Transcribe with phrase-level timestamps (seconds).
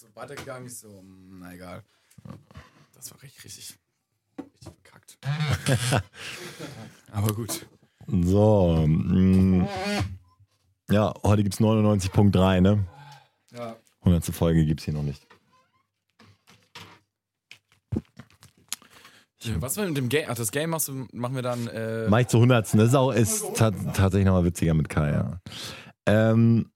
[0.00, 0.66] so weitergegangen.
[0.66, 1.84] Ich so, hm, na egal.
[2.94, 3.78] Das war richtig, richtig,
[4.38, 5.18] richtig verkackt.
[7.12, 7.66] Aber gut.
[8.06, 8.84] So.
[8.86, 9.68] mm.
[10.90, 12.86] Ja, heute gibt es 99.3, ne?
[13.52, 13.76] Ja.
[14.00, 14.24] 100.
[14.34, 15.26] Folge gibt es hier noch nicht.
[19.56, 20.26] Was wir mit dem Game?
[20.28, 21.66] Ach, das Game machst du, machen wir dann.
[21.68, 22.74] Äh, Mach ich zu 100.
[22.74, 25.40] Das ist, auch, ist ta tatsächlich nochmal witziger mit Kai, ja.
[26.06, 26.70] Ähm,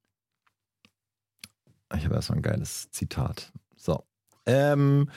[1.96, 3.52] ich habe erstmal ein geiles Zitat.
[3.76, 4.02] So.
[4.46, 5.08] Ähm,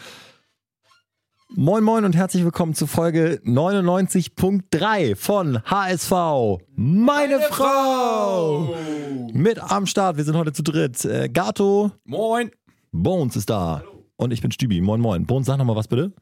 [1.50, 6.62] moin, moin und herzlich willkommen zu Folge 99.3 von HSV.
[6.76, 8.76] Meine, Frau!
[9.34, 10.18] Mit am Start.
[10.18, 11.04] Wir sind heute zu dritt.
[11.06, 12.52] Äh, Gato, Moin!
[12.92, 13.84] Bones ist da.
[14.16, 14.82] Und ich bin Stübi.
[14.82, 15.26] Moin, moin.
[15.26, 16.14] Bones, sag nochmal was bitte.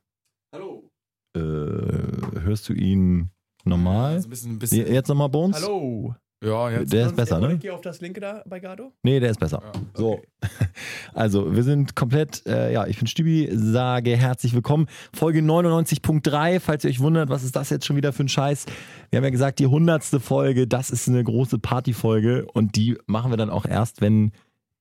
[0.54, 0.90] Hallo.
[1.36, 3.30] Äh, hörst du ihn
[3.64, 4.16] normal?
[4.16, 4.88] Also ein bisschen, ein bisschen.
[4.88, 5.58] Jetzt nochmal Bones?
[5.62, 6.16] Hallo.
[6.44, 6.94] Ja, jetzt.
[6.94, 7.54] Der ist besser, ne?
[7.54, 8.92] Ich gehe auf das linke da bei Gado.
[9.04, 9.62] Nee, der ist besser.
[9.64, 10.22] Ja, So,
[11.14, 14.88] also wir sind komplett, äh, ja, ich bin Stübi, sage herzlich willkommen.
[15.14, 18.66] Folge 99.3, falls ihr euch wundert, was ist das jetzt schon wieder für ein Scheiß?
[19.10, 20.04] Wir haben ja gesagt, die 100.
[20.22, 24.32] Folge, das ist eine große Partyfolge und die machen wir dann auch erst, wenn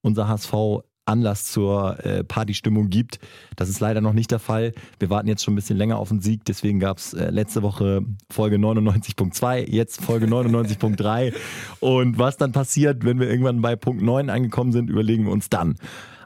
[0.02, 0.52] unser HSV
[1.06, 3.18] Anlass zur äh, Partystimmung gibt.
[3.56, 4.72] Das ist leider noch nicht der Fall.
[4.98, 7.62] Wir warten jetzt schon ein bisschen länger auf den Sieg, deswegen gab es äh, letzte
[7.62, 11.34] Woche Folge 99.2, jetzt Folge 99.3.
[11.80, 15.50] Und was dann passiert, wenn wir irgendwann bei Punkt 9 angekommen sind, überlegen wir uns
[15.50, 15.76] dann.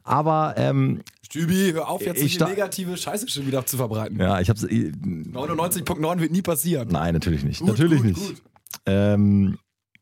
[0.05, 4.19] Aber ähm, Stübi, hör auf, jetzt die negative Scheiße schon wieder zu verbreiten.
[4.19, 4.65] ja, ich hab's.
[4.65, 6.89] Äh, 99.9 wird nie passieren.
[6.91, 7.61] nein, natürlich nicht.
[7.61, 8.19] Gut, natürlich gut, nicht.
[8.19, 8.43] gut.
[8.87, 9.59] Ähm,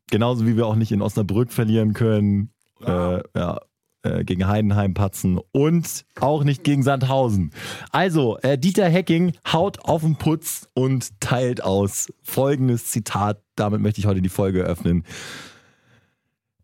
[0.09, 2.51] genauso wie wir auch nicht in Osnabrück verlieren können.
[2.81, 3.17] Ja.
[3.17, 3.61] Äh, ja.
[4.07, 7.53] Äh, Gegen Heidenheim patzen und auch nicht gegen Sandhausen.
[7.91, 12.13] Also, äh, Dieter Hecking haut auf den Putz und teilt aus.
[12.23, 15.05] Folgendes Zitat, damit möchte ich heute die Folge öffnen.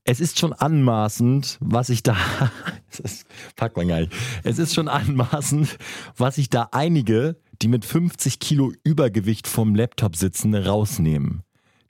[0.05, 2.17] Es ist schon anmaßend, was ich da.
[3.03, 3.25] Das
[3.57, 4.13] packt man gar nicht.
[4.43, 5.79] Es ist schon anmaßend,
[6.19, 11.43] was ich da einige, die mit 50 Kilo Übergewicht vom Laptop sitzen, rausnehmen.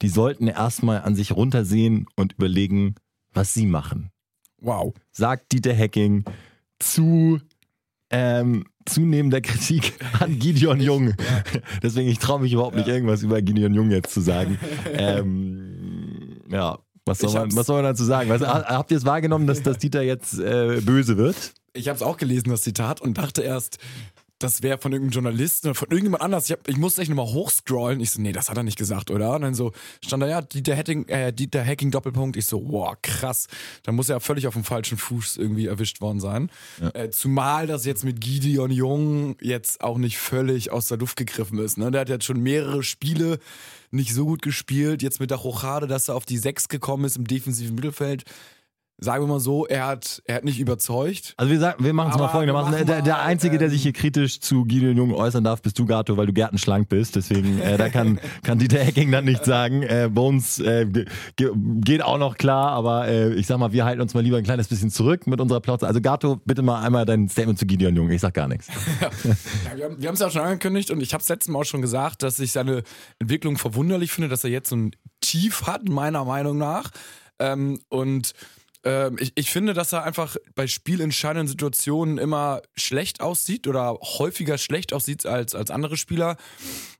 [0.02, 2.94] Die sollten erstmal an sich runtersehen und überlegen,
[3.32, 4.11] was sie machen.
[4.62, 4.94] Wow.
[5.10, 6.24] Sagt Dieter Hecking
[6.78, 7.40] zu
[8.10, 11.14] ähm, zunehmender Kritik an Gideon Jung.
[11.82, 14.58] Deswegen, ich traue mich überhaupt nicht, irgendwas über Gideon Jung jetzt zu sagen.
[14.92, 18.30] ähm, ja, was soll, man, was soll man dazu sagen?
[18.30, 21.54] Was, ha- habt ihr es wahrgenommen, dass, dass Dieter jetzt äh, böse wird?
[21.74, 23.78] Ich habe es auch gelesen, das Zitat, und dachte erst,
[24.42, 26.46] das wäre von irgendeinem Journalisten oder von irgendjemand anders.
[26.46, 28.00] Ich, hab, ich musste echt nochmal hochscrollen.
[28.00, 29.34] Ich so, nee, das hat er nicht gesagt, oder?
[29.34, 29.72] Und dann so
[30.04, 32.36] stand da, ja, Dieter Hacking, äh, Dieter Hacking Doppelpunkt.
[32.36, 33.46] Ich so, wow, krass.
[33.82, 36.50] Da muss er völlig auf dem falschen Fuß irgendwie erwischt worden sein.
[36.94, 41.58] Äh, zumal das jetzt mit Gideon Jung jetzt auch nicht völlig aus der Luft gegriffen
[41.58, 41.78] ist.
[41.78, 41.90] Ne?
[41.90, 43.38] Der hat jetzt schon mehrere Spiele
[43.90, 45.02] nicht so gut gespielt.
[45.02, 48.24] Jetzt mit der Rochade, dass er auf die Sechs gekommen ist im defensiven Mittelfeld.
[48.98, 51.34] Sagen wir mal so, er hat, er hat nicht überzeugt.
[51.36, 52.86] Also wir, sagen, wir machen es mal folgendermaßen.
[52.86, 55.76] Der, der mal, Einzige, der ähm, sich hier kritisch zu Gideon Jung äußern darf, bist
[55.80, 57.16] du, Gato, weil du gärtenschlank bist.
[57.16, 59.82] Deswegen, äh, da kann, kann Dieter Hecking dann nicht sagen.
[59.82, 63.84] Äh, Bones äh, ge- ge- geht auch noch klar, aber äh, ich sag mal, wir
[63.84, 65.84] halten uns mal lieber ein kleines bisschen zurück mit unserer Plauze.
[65.86, 68.08] Also Gato, bitte mal einmal dein Statement zu Gideon Jung.
[68.10, 68.68] Ich sag gar nichts.
[69.24, 71.60] Ja, wir haben wir haben es ja schon angekündigt und ich habe es letztes Mal
[71.60, 72.82] auch schon gesagt, dass ich seine
[73.18, 76.90] Entwicklung verwunderlich finde, dass er jetzt so ein Tief hat, meiner Meinung nach.
[77.38, 78.32] Ähm, und
[78.84, 84.58] ähm, ich, ich finde, dass er einfach bei spielentscheidenden Situationen immer schlecht aussieht oder häufiger
[84.58, 86.36] schlecht aussieht als, als andere Spieler.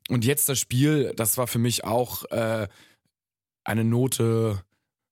[0.09, 2.69] Und jetzt das Spiel, das war für mich auch äh,
[3.65, 4.63] eine Note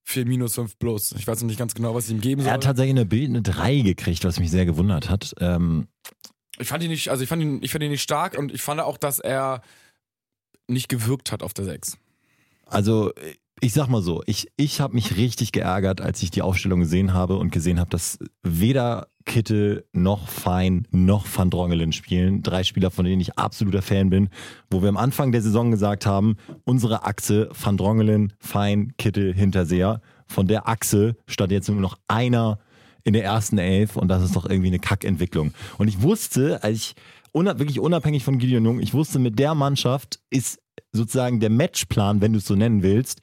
[0.05, 1.13] 4 minus 5 plus.
[1.13, 2.51] Ich weiß noch nicht ganz genau, was ich ihm geben soll.
[2.51, 5.35] Er hat tatsächlich eine bildende 3 gekriegt, was mich sehr gewundert hat.
[5.39, 5.89] Ähm,
[6.59, 8.63] Ich fand ihn nicht, also ich fand ihn, ich fand ihn nicht stark und ich
[8.63, 9.63] fand auch, dass er
[10.67, 11.97] nicht gewirkt hat auf der 6.
[12.67, 13.13] Also
[13.61, 17.13] ich sag mal so, ich, ich habe mich richtig geärgert, als ich die Aufstellung gesehen
[17.13, 22.43] habe und gesehen habe, dass weder Kittel noch Fein noch Van Drongelen spielen.
[22.43, 24.31] Drei Spieler, von denen ich absoluter Fan bin,
[24.71, 30.01] wo wir am Anfang der Saison gesagt haben, unsere Achse Van Drongelen, Fein, Kittel, Hinterseher.
[30.27, 32.59] Von der Achse stand jetzt nur noch einer
[33.05, 35.53] in der ersten Elf und das ist doch irgendwie eine Kackentwicklung.
[35.79, 36.95] Und ich wusste, als ich
[37.33, 40.61] unab wirklich unabhängig von Gideon Jung, ich wusste, mit der Mannschaft ist
[40.93, 43.21] sozusagen der Matchplan, wenn du es so nennen willst,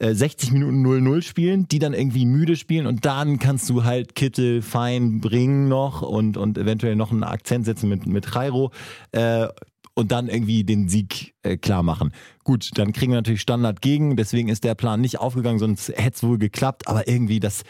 [0.00, 4.14] äh, 60 Minuten 0-0 spielen, die dann irgendwie müde spielen und dann kannst du halt
[4.14, 8.70] Kittel fein bringen noch und, und eventuell noch einen Akzent setzen mit, mit Jairo
[9.12, 9.48] äh,
[9.94, 12.12] und dann irgendwie den Sieg äh, klar machen.
[12.44, 16.16] Gut, dann kriegen wir natürlich Standard gegen, deswegen ist der Plan nicht aufgegangen, sonst hätte
[16.16, 17.62] es wohl geklappt, aber irgendwie das,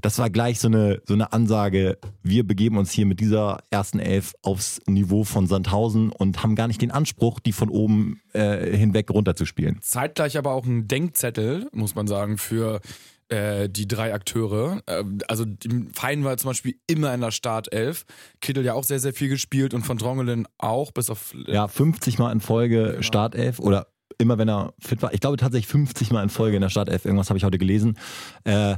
[0.00, 3.98] das war gleich so eine, so eine Ansage, wir begeben uns hier mit dieser ersten
[3.98, 8.76] Elf aufs Niveau von Sandhausen und haben gar nicht den Anspruch, die von oben äh,
[8.76, 9.78] hinweg runterzuspielen.
[9.80, 12.80] Zeitgleich aber auch ein Denkzettel, muss man sagen, für
[13.28, 14.82] äh, die drei Akteure.
[14.86, 15.44] Äh, also
[15.92, 18.04] Fein war zum Beispiel immer in der Startelf.
[18.40, 21.34] Kittel ja auch sehr, sehr viel gespielt und von Drongelen auch, bis auf.
[21.46, 23.02] Äh, ja, 50 Mal in Folge genau.
[23.02, 23.88] Startelf oder
[24.18, 25.12] immer wenn er fit war.
[25.12, 27.04] Ich glaube tatsächlich 50 Mal in Folge in der Startelf.
[27.04, 27.98] Irgendwas habe ich heute gelesen.
[28.44, 28.76] Äh,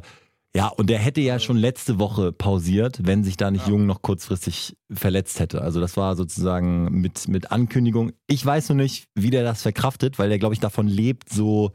[0.54, 3.72] ja, und der hätte ja schon letzte Woche pausiert, wenn sich da nicht ja.
[3.72, 5.60] Jung noch kurzfristig verletzt hätte.
[5.60, 8.12] Also das war sozusagen mit, mit Ankündigung.
[8.26, 11.72] Ich weiß nur nicht, wie der das verkraftet, weil der, glaube ich, davon lebt, so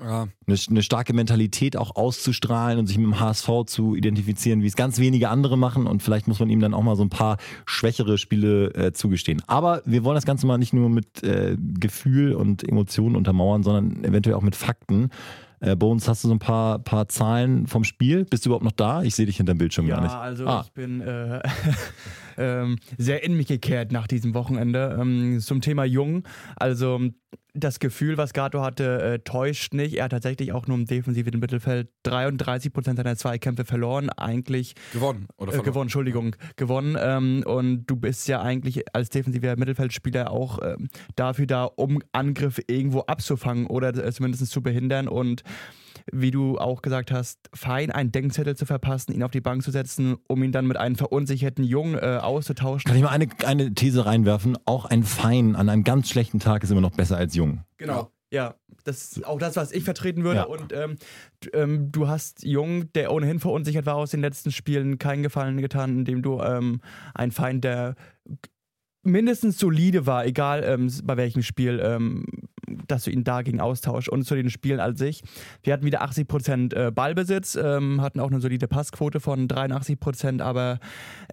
[0.00, 0.28] ja.
[0.46, 4.76] eine, eine, starke Mentalität auch auszustrahlen und sich mit dem HSV zu identifizieren, wie es
[4.76, 5.86] ganz wenige andere machen.
[5.86, 9.42] Und vielleicht muss man ihm dann auch mal so ein paar schwächere Spiele äh, zugestehen.
[9.46, 14.04] Aber wir wollen das Ganze mal nicht nur mit äh, Gefühl und Emotionen untermauern, sondern
[14.04, 15.10] eventuell auch mit Fakten.
[15.60, 18.24] Äh, Bones, hast du so ein paar, paar Zahlen vom Spiel?
[18.24, 19.02] Bist du überhaupt noch da?
[19.02, 20.12] Ich sehe dich hinterm Bildschirm ja, gar nicht.
[20.12, 20.62] Ja, also ah.
[20.64, 21.40] ich bin äh,
[22.38, 24.96] ähm, sehr in mich gekehrt nach diesem Wochenende.
[25.00, 26.26] Ähm, zum Thema Jung.
[26.56, 27.00] Also
[27.54, 29.94] das Gefühl, was Gato hatte, äh, täuscht nicht.
[29.94, 34.10] Er hat tatsächlich auch nur im defensiven Mittelfeld 33 Prozent seiner Zweikämpfe verloren.
[34.10, 36.96] Eigentlich gewonnen oder äh, gewonnen, Entschuldigung, gewonnen.
[36.98, 42.62] Ähm, und du bist ja eigentlich als defensiver Mittelfeldspieler auch ähm, dafür da, um Angriffe
[42.66, 45.06] irgendwo abzufangen oder äh, zumindest zu behindern.
[45.06, 45.44] Und
[46.12, 49.70] wie du auch gesagt hast, fein einen Denkzettel zu verpassen, ihn auf die Bank zu
[49.70, 52.88] setzen, um ihn dann mit einem verunsicherten Jungen äh, auszutauschen.
[52.88, 54.58] Kann ich mal eine, eine These reinwerfen?
[54.64, 57.64] Auch ein Fein an einem ganz schlechten Tag ist immer noch besser als Jung.
[57.78, 58.10] Genau.
[58.30, 60.40] Ja, das ist auch das, was ich vertreten würde.
[60.40, 60.44] Ja.
[60.44, 60.96] Und ähm,
[61.52, 65.98] ähm, du hast Jung, der ohnehin verunsichert war aus den letzten Spielen, keinen Gefallen getan,
[65.98, 66.80] indem du ähm,
[67.14, 67.94] einen Feind, der
[69.04, 72.26] mindestens solide war, egal ähm, bei welchem Spiel, ähm,
[72.86, 75.22] dass du ihn dagegen austauschst und zu den Spielen als sich.
[75.62, 79.98] Wir hatten wieder 80 Prozent äh, Ballbesitz, ähm, hatten auch eine solide Passquote von 83
[80.00, 80.78] Prozent, aber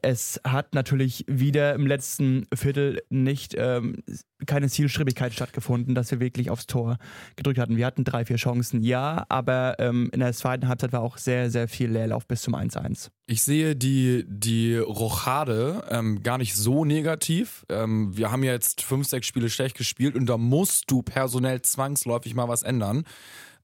[0.01, 3.97] es hat natürlich wieder im letzten Viertel nicht ähm,
[4.45, 6.97] keine Zielstrebigkeit stattgefunden, dass wir wirklich aufs Tor
[7.35, 7.77] gedrückt hatten.
[7.77, 11.49] Wir hatten drei, vier Chancen, ja, aber ähm, in der zweiten Halbzeit war auch sehr,
[11.49, 13.09] sehr viel Leerlauf bis zum 1-1.
[13.27, 17.65] Ich sehe die, die Rochade ähm, gar nicht so negativ.
[17.69, 22.35] Ähm, wir haben jetzt fünf, sechs Spiele schlecht gespielt und da musst du personell zwangsläufig
[22.35, 23.05] mal was ändern.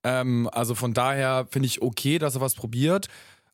[0.04, 3.08] Ähm, also von daher finde ich okay, dass er was probiert.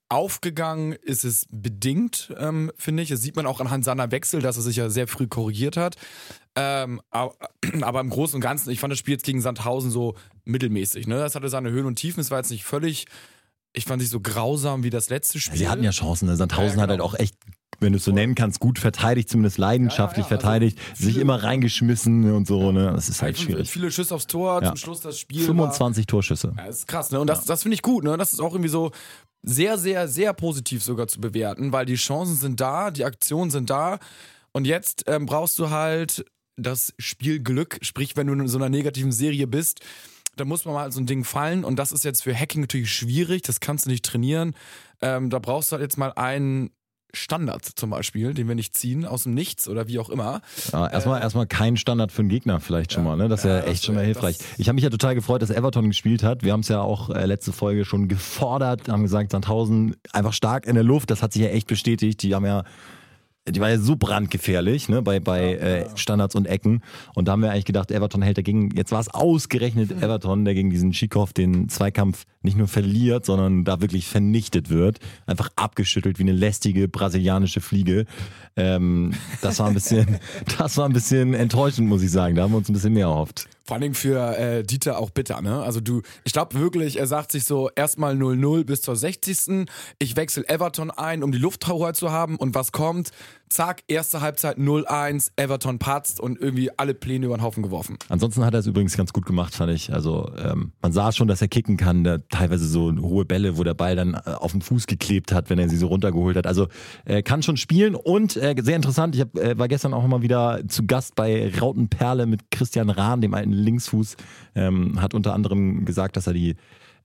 [0.10, 3.10] Aufgegangen ist es bedingt, ähm, finde ich.
[3.10, 5.96] Das sieht man auch anhand seiner Wechsel, dass er sich ja sehr früh korrigiert hat.
[6.56, 7.02] Ähm,
[7.82, 10.16] aber im Großen und Ganzen, ich fand das Spiel jetzt gegen Sandhausen so
[10.46, 11.08] mittelmäßig.
[11.08, 11.16] Ne?
[11.16, 12.20] Das hatte seine Höhen und Tiefen.
[12.20, 13.06] Es war jetzt nicht völlig,
[13.72, 15.58] ich fand es nicht so grausam wie das letzte Spiel.
[15.58, 16.28] Sie hatten ja Chancen.
[16.28, 16.36] Ne?
[16.36, 16.84] Sandhausen ja, ja, genau.
[16.84, 17.36] hat halt auch echt
[17.84, 20.40] wenn du es so nennen kannst, gut verteidigt, zumindest leidenschaftlich ja, ja, ja.
[20.40, 22.92] verteidigt, also sich immer reingeschmissen und so, ne?
[22.94, 23.70] Das ist halt schwierig.
[23.70, 25.46] Viele Schüsse aufs Tor, zum Schluss das Spiel.
[25.46, 26.54] 25 war, Torschüsse.
[26.58, 27.20] Ja, das ist krass, ne?
[27.20, 28.18] Und das, das finde ich gut, ne?
[28.18, 28.92] Das ist auch irgendwie so
[29.44, 33.70] sehr, sehr, sehr positiv sogar zu bewerten, weil die Chancen sind da, die Aktionen sind
[33.70, 34.00] da.
[34.54, 36.26] Und jetzt ähm, brauchst du halt
[36.56, 39.82] das Spielglück, sprich, wenn du in so einer negativen Serie bist,
[40.36, 42.92] da muss man mal so ein Ding fallen und das ist jetzt für Hacking natürlich
[42.92, 44.56] schwierig, das kannst du nicht trainieren.
[45.02, 46.72] Ähm, da brauchst du halt jetzt mal einen
[47.14, 50.42] Standard zum Beispiel, den wir nicht ziehen, aus dem Nichts oder wie auch immer.
[50.72, 53.30] Ja, erstmal, äh, erstmal kein Standard für einen Gegner vielleicht schon ja, mal, ne?
[53.30, 54.38] Das ist ja, ja echt schon mal hilfreich.
[54.58, 56.44] Ich habe mich ja total gefreut, dass Everton gespielt hat.
[56.44, 60.66] Wir haben es ja auch äh, letzte Folge schon gefordert, haben gesagt, Sandhausen einfach stark
[60.66, 61.12] in der Luft.
[61.12, 62.24] Das hat sich ja echt bestätigt.
[62.24, 62.64] Die haben ja
[63.50, 66.82] die war ja so brandgefährlich, ne, bei, bei ja, äh, Standards und Ecken.
[67.14, 70.54] Und da haben wir eigentlich gedacht, Everton hält dagegen, jetzt war es ausgerechnet Everton, der
[70.54, 75.00] gegen diesen Schikow den Zweikampf nicht nur verliert, sondern da wirklich vernichtet wird.
[75.26, 78.06] Einfach abgeschüttelt wie eine lästige brasilianische Fliege.
[78.56, 80.20] Ähm, das war ein bisschen,
[80.58, 82.36] das war ein bisschen enttäuschend, muss ich sagen.
[82.36, 83.50] Da haben wir uns ein bisschen mehr erhofft.
[83.66, 85.64] Vor allen Dingen für äh, Dieter auch bitter, ne?
[85.64, 89.68] Also du, ich glaube wirklich, er sagt sich so, erstmal 0-0 bis zur 60.
[90.00, 92.36] Ich wechsle Everton ein, um die Lufthoheit zu haben.
[92.36, 93.12] Und was kommt?
[93.54, 98.00] Zack, erste Halbzeit 0-1, Everton patzt und irgendwie alle Pläne über den Haufen geworfen.
[98.10, 99.94] Ansonsten hat er es übrigens ganz gut gemacht, fand ich.
[99.94, 102.04] Also ähm, man sah schon, dass er kicken kann.
[102.04, 105.52] Da, teilweise so hohe Bälle, wo der Ball dann äh, auf dem Fuß geklebt hat,
[105.52, 106.48] wenn er sie so runtergeholt hat.
[106.48, 106.68] Also
[107.06, 109.14] er kann schon spielen und äh, sehr interessant.
[109.14, 113.22] Ich hab, äh, war gestern auch mal wieder zu Gast bei Rautenperle mit Christian Rahn,
[113.22, 114.16] dem alten Linksfuß.
[114.56, 116.56] Ähm, hat unter anderem gesagt, dass er die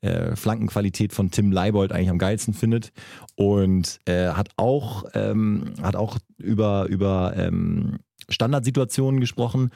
[0.01, 2.93] äh, Flankenqualität von Tim Leibold eigentlich am geilsten findet.
[3.37, 9.71] Und äh, hat auch ähm, hat auch über über ähm, Standardsituationen gesprochen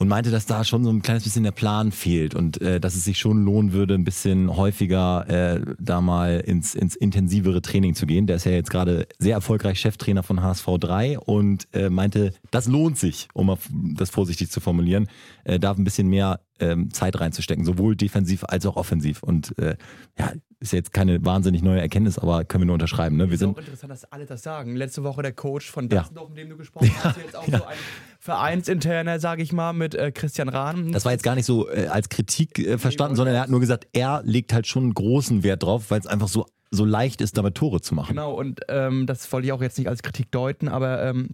[0.00, 2.94] und meinte, dass da schon so ein kleines bisschen der Plan fehlt und äh, dass
[2.94, 7.94] es sich schon lohnen würde, ein bisschen häufiger äh, da mal ins, ins intensivere Training
[7.94, 8.26] zu gehen.
[8.26, 12.66] Der ist ja jetzt gerade sehr erfolgreich Cheftrainer von HSV 3 und äh, meinte, das
[12.66, 13.54] lohnt sich, um
[13.94, 15.06] das vorsichtig zu formulieren,
[15.44, 19.22] äh, darf ein bisschen mehr ähm, Zeit reinzustecken, sowohl defensiv als auch offensiv.
[19.22, 19.76] Und äh,
[20.18, 23.16] ja, ist jetzt keine wahnsinnig neue Erkenntnis, aber können wir nur unterschreiben.
[23.16, 23.28] Ne?
[23.28, 24.76] Wir ist auch sind interessant, dass alle das sagen.
[24.76, 26.00] Letzte Woche der Coach von Ja.
[26.00, 27.76] Dassendorf, mit dem du gesprochen hast, jetzt auch so ein
[28.20, 30.92] Vereinsinterner, sage ich mal, mit äh, Christian Rahn.
[30.92, 33.60] das war jetzt gar nicht so äh, als Kritik äh, verstanden, sondern er hat nur
[33.60, 37.38] gesagt, er legt halt schon großen Wert drauf, weil es einfach so, so leicht ist,
[37.38, 38.10] damit Tore zu machen.
[38.10, 41.30] Genau, und ähm, das wollte ich auch jetzt nicht als Kritik deuten, aber ähm,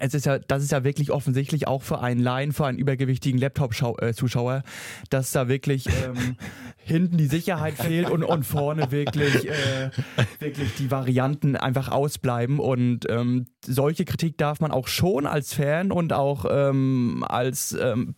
[0.00, 3.38] es ist ja, das ist ja wirklich offensichtlich auch für einen Laien, für einen übergewichtigen
[3.40, 4.62] Laptop-Zuschauer,
[5.08, 6.36] dass da wirklich ähm,
[6.88, 9.90] hinten die Sicherheit fehlt und, und vorne wirklich, äh,
[10.38, 12.58] wirklich die Varianten einfach ausbleiben.
[12.58, 18.14] Und ähm, solche Kritik darf man auch schon als Fan und auch ähm, als ähm,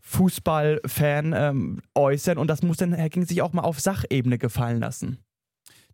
[0.00, 2.38] Fußballfan ähm, äußern.
[2.38, 5.18] Und das muss dann Hacking sich auch mal auf Sachebene gefallen lassen.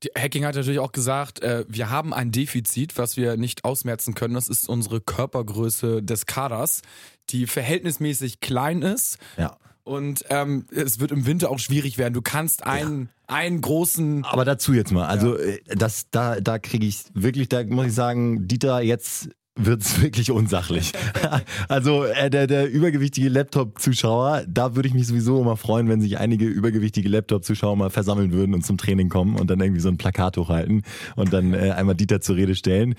[0.03, 4.15] Die Hacking hat natürlich auch gesagt, äh, wir haben ein Defizit, was wir nicht ausmerzen
[4.15, 4.35] können.
[4.35, 6.81] Das ist unsere Körpergröße des Kaders,
[7.29, 9.19] die verhältnismäßig klein ist.
[9.37, 9.59] Ja.
[9.91, 12.15] Und ähm, es wird im Winter auch schwierig werden.
[12.15, 14.25] Du kannst einen, einen großen.
[14.25, 17.95] Aber dazu jetzt mal, also äh, das, da, da kriege ich wirklich, da muss ich
[17.95, 20.93] sagen, Dieter, jetzt wird's wirklich unsachlich.
[21.69, 26.19] also äh, der, der übergewichtige Laptop-Zuschauer, da würde ich mich sowieso immer freuen, wenn sich
[26.19, 29.99] einige übergewichtige Laptop-Zuschauer mal versammeln würden und zum Training kommen und dann irgendwie so ein
[29.99, 30.83] Plakat hochhalten
[31.17, 32.95] und dann äh, einmal Dieter zur Rede stellen,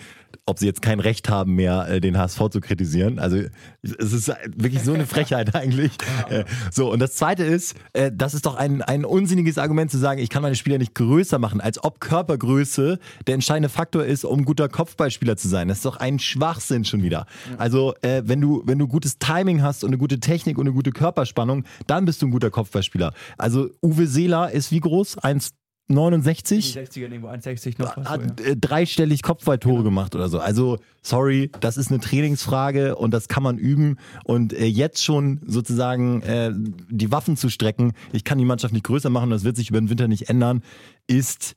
[0.46, 3.20] ob sie jetzt kein Recht haben mehr, äh, den HSV zu kritisieren.
[3.20, 3.38] Also
[3.82, 5.92] es ist wirklich so eine Frechheit eigentlich.
[6.30, 9.98] Äh, so, und das Zweite ist, äh, das ist doch ein, ein unsinniges Argument zu
[9.98, 14.26] sagen, ich kann meine Spieler nicht größer machen, als ob Körpergröße der entscheidende Faktor ist,
[14.26, 15.68] um guter Kopfballspieler zu sein.
[15.68, 16.20] Das ist doch ein
[16.52, 17.26] Schwachsinn schon wieder.
[17.58, 20.74] Also äh, wenn du wenn du gutes Timing hast und eine gute Technik und eine
[20.74, 23.14] gute Körperspannung, dann bist du ein guter Kopfballspieler.
[23.38, 25.18] Also Uwe Seeler ist wie groß?
[25.20, 26.76] 1,69?
[26.76, 27.96] 60er irgendwo 1,60 noch was.
[27.96, 28.10] so, ja.
[28.10, 30.40] hat äh, dreistellig Kopfballtore gemacht oder so.
[30.40, 33.98] Also, sorry, das ist eine Trainingsfrage und das kann man üben.
[34.26, 38.86] Und äh, jetzt schon sozusagen äh, die Waffen zu strecken, ich kann die Mannschaft nicht
[38.86, 40.62] größer machen, das wird sich über den Winter nicht ändern,
[41.08, 41.56] ist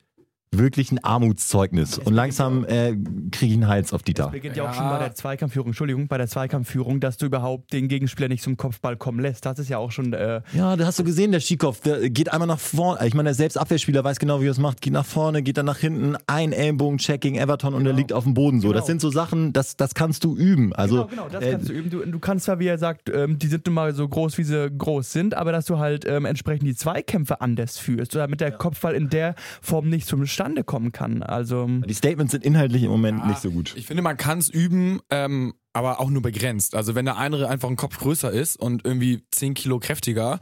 [0.59, 1.99] wirklich ein Armutszeugnis.
[1.99, 2.97] Und langsam äh,
[3.31, 4.29] kriege ich einen Hals auf Dieter.
[4.29, 4.75] beginnt ja auch Ja.
[4.75, 8.57] schon bei der Zweikampfführung, Entschuldigung, bei der Zweikampfführung, dass du überhaupt den Gegenspieler nicht zum
[8.57, 9.45] Kopfball kommen lässt.
[9.47, 12.33] Das ist ja auch schon, äh, Ja, da hast du gesehen, der Schikow, der geht
[12.33, 13.07] einmal nach vorne.
[13.07, 14.81] Ich meine, der Selbstabwehrspieler weiß genau, wie er es macht.
[14.81, 18.25] Geht nach vorne, geht dann nach hinten, ein Ellenbogen-Check gegen Everton und er liegt auf
[18.25, 18.73] dem Boden so.
[18.73, 18.87] Das Genau.
[18.87, 20.73] sind so Sachen, das, das kannst du üben.
[20.75, 21.91] Also, genau, genau, das äh, kannst du üben.
[21.91, 24.45] Du, du kannst zwar, wie er sagt, ähm, die sind nun mal so groß, wie
[24.45, 28.53] sie groß sind, aber dass du halt ähm, entsprechend die Zweikämpfe anders führst, damit der
[28.53, 30.07] Kopfball in der Form nicht
[30.45, 31.23] zustande kommen kann.
[31.23, 33.75] Also, Die Statements sind inhaltlich im Moment nicht so gut.
[33.77, 36.75] Ich finde, man kann es üben, ähm, aber auch nur begrenzt.
[36.75, 40.39] Also wenn der eine einfach ein Kopf größer ist und irgendwie 10 Kilo kräftiger,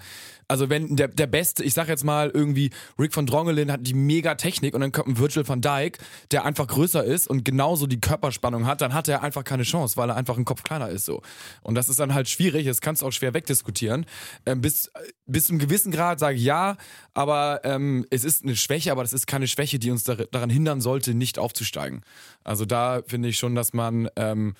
[0.46, 3.94] also wenn der, der Beste, ich sag jetzt mal irgendwie, Rick von Drongelin hat die
[3.94, 5.96] mega Technik und dann kommt ein Virgil van Dijk,
[6.30, 9.96] der einfach größer ist und genauso die Körperspannung hat, dann hat er einfach keine Chance,
[9.96, 11.22] weil er einfach ein Kopf kleiner ist so.
[11.62, 14.04] Und das ist dann halt schwierig, das kannst du auch schwer wegdiskutieren.
[14.44, 14.92] Ähm, bis,
[15.24, 16.76] bis zu einem gewissen Grad sage ich ja,
[17.14, 20.50] aber ähm, es ist eine Schwäche, aber das ist keine Schwäche, die uns dar daran
[20.50, 22.02] hindern sollte, nicht aufzusteigen.
[22.44, 24.54] Also da finde ich schon, dass man ähm,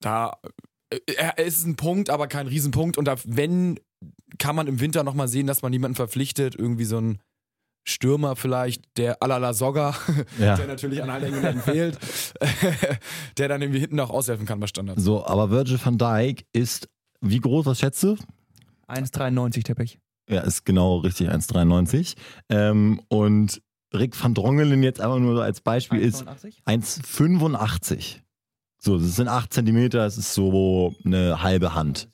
[0.00, 0.38] da
[0.90, 0.98] äh,
[1.36, 2.98] es ist ein Punkt, aber kein Riesenpunkt.
[2.98, 3.78] Und da, wenn,
[4.38, 7.20] kann man im Winter nochmal sehen, dass man jemanden verpflichtet, irgendwie so ein
[7.86, 9.94] Stürmer vielleicht, der Alala Sogger,
[10.38, 10.56] Ja.
[10.56, 11.98] der natürlich an allen Enden fehlt,
[13.38, 15.02] der dann irgendwie hinten auch aushelfen kann bei Standards.
[15.02, 16.88] So, aber Virgil van Dijk ist
[17.20, 18.16] wie groß, was schätzt du?
[18.88, 19.98] 1,93 Teppich.
[20.28, 22.16] Ja, ist genau richtig 1,93.
[22.48, 23.62] Ähm, und
[23.94, 26.64] Rick van Drongelen jetzt einfach nur so als Beispiel ist 1,89?
[26.66, 28.20] 1,85.
[28.82, 32.08] So, das sind 8 Zentimeter, das ist so eine halbe Hand.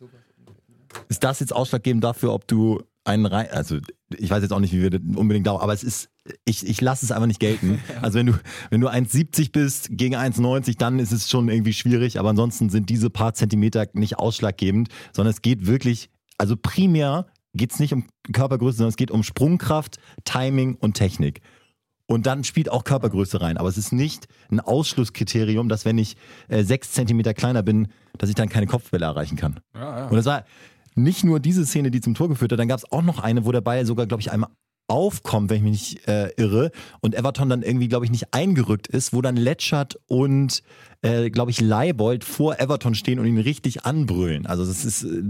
[1.08, 3.78] Ist das jetzt ausschlaggebend dafür, ob du einen rein, also
[4.16, 6.11] ich weiß jetzt auch nicht, wie wir das unbedingt dauern, aber es ist,
[6.44, 7.80] ich, ich lasse es einfach nicht gelten.
[8.02, 8.32] Also wenn du,
[8.70, 12.90] wenn du 1,70 bist gegen 1,90, dann ist es schon irgendwie schwierig, aber ansonsten sind
[12.90, 18.06] diese paar Zentimeter nicht ausschlaggebend, sondern es geht wirklich, also primär geht es nicht um
[18.32, 21.40] Körpergröße, sondern es geht um Sprungkraft, Timing und Technik.
[22.06, 23.56] Und dann spielt auch Körpergröße rein.
[23.56, 26.16] Aber es ist nicht ein Ausschlusskriterium, dass wenn ich
[26.48, 29.60] äh, sechs Zentimeter kleiner bin, dass ich dann keine Kopfbälle erreichen kann.
[29.75, 30.06] Ja, ja.
[30.06, 30.44] Und das war
[30.94, 33.44] nicht nur diese Szene, die zum Tor geführt hat, dann gab es auch noch eine,
[33.44, 34.50] wo der Ball sogar, glaube ich, einmal
[34.88, 36.70] aufkommt, wenn ich mich nicht äh, irre,
[37.00, 40.62] und Everton dann irgendwie, glaube ich, nicht eingerückt ist, wo dann Letschert und,
[41.02, 44.46] äh, glaube ich, Leibold vor Everton stehen und ihn richtig anbrüllen.
[44.46, 45.22] Also das ist äh,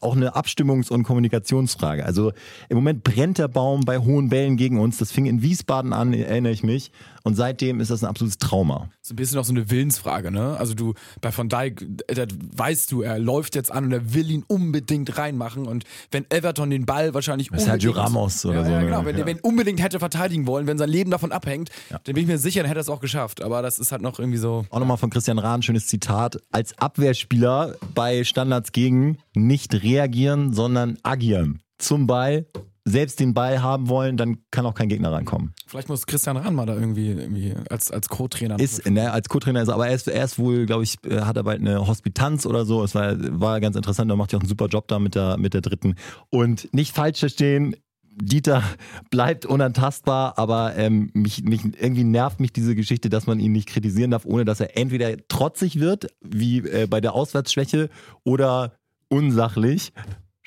[0.00, 2.04] auch eine Abstimmungs- und Kommunikationsfrage.
[2.04, 2.32] Also
[2.68, 4.98] im Moment brennt der Baum bei hohen Bällen gegen uns.
[4.98, 6.90] Das fing in Wiesbaden an, erinnere ich mich.
[7.22, 8.88] Und seitdem ist das ein absolutes Trauma.
[9.02, 10.56] So ein bisschen auch so eine Willensfrage, ne?
[10.58, 12.24] Also du, bei Van Dijk, äh, da
[12.56, 16.70] weißt du, er läuft jetzt an und er will ihn unbedingt reinmachen und wenn Everton
[16.70, 18.86] den Ball wahrscheinlich Sergio unbedingt- Ramos oder ja, so, Ja, ne?
[18.86, 19.26] genau, wenn, Ja.
[19.26, 22.62] wenn unbedingt hätte verteidigen wollen, wenn sein Leben davon abhängt, dann bin ich mir sicher,
[22.62, 23.42] dann hätte er es auch geschafft.
[23.42, 24.64] Aber das ist halt noch irgendwie so.
[24.70, 26.38] Auch nochmal von Christian Rahn, schönes Zitat.
[26.50, 31.60] Als Abwehrspieler bei Standards gegen nicht reagieren, sondern agieren.
[31.78, 32.46] zum Ball,
[32.84, 35.54] selbst den Ball haben wollen, dann kann auch kein Gegner rankommen.
[35.66, 38.58] Vielleicht muss Christian Rahn da irgendwie, irgendwie als, als Co-Trainer.
[38.58, 41.36] Ist, ne, als Co-Trainer ist aber er ist, er ist wohl, glaube ich, äh, hat
[41.36, 42.82] er bald eine Hospitanz oder so.
[42.82, 45.36] Es war, war ganz interessant, er macht ja auch einen super Job da mit der,
[45.38, 45.94] mit der dritten.
[46.30, 47.76] Und nicht falsch verstehen,
[48.12, 48.62] Dieter
[49.10, 53.68] bleibt unantastbar, aber ähm, mich, mich, irgendwie nervt mich diese Geschichte, dass man ihn nicht
[53.68, 57.88] kritisieren darf, ohne dass er entweder trotzig wird, wie äh, bei der Auswärtsschwäche,
[58.24, 58.74] oder
[59.08, 59.92] unsachlich.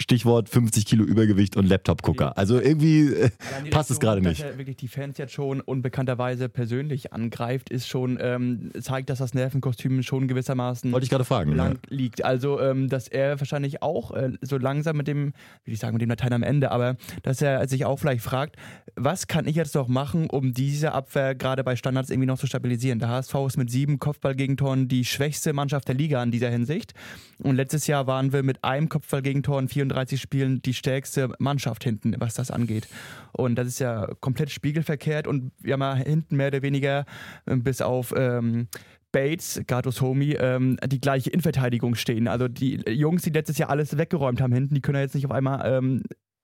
[0.04, 2.38] Stichwort 50 Kilo Übergewicht und Laptop-Gucker.
[2.38, 3.30] Also irgendwie äh,
[3.72, 4.42] passt es gerade nicht.
[4.42, 9.20] Dass er wirklich die Fans jetzt schon unbekannterweise persönlich angreift, ist schon, ähm, zeigt, dass
[9.20, 11.96] das Nervenkostüm schon gewissermaßen Wollte ich gerade fragen, lang ja.
[11.96, 12.26] liegt.
[12.26, 15.32] Also, ähm, dass er wahrscheinlich auch äh, so langsam mit dem,
[15.64, 18.58] wie ich sagen, mit dem Latein am Ende, aber dass er sich auch vielleicht fragt,
[18.98, 22.46] was kann ich jetzt noch machen, um diese Abwehr gerade bei Standards irgendwie noch zu
[22.46, 23.00] stabilisieren?
[23.00, 26.94] Der HSV ist mit sieben Kopfballgegentoren die schwächste Mannschaft der Liga in dieser Hinsicht.
[27.42, 32.16] Und letztes Jahr waren wir mit einem Kopfballgegentor in 34 Spielen die stärkste Mannschaft hinten,
[32.20, 32.88] was das angeht.
[33.32, 37.06] Und das ist ja komplett spiegelverkehrt und wir haben hinten mehr oder weniger
[37.46, 38.68] äh, bis auf ähm,
[39.12, 42.28] Bates, Gatos Homie, ähm, die gleiche Innenverteidigung stehen.
[42.28, 45.26] Also die Jungs, die letztes Jahr alles weggeräumt haben hinten, die können ja jetzt nicht
[45.26, 46.04] auf einmal ähm,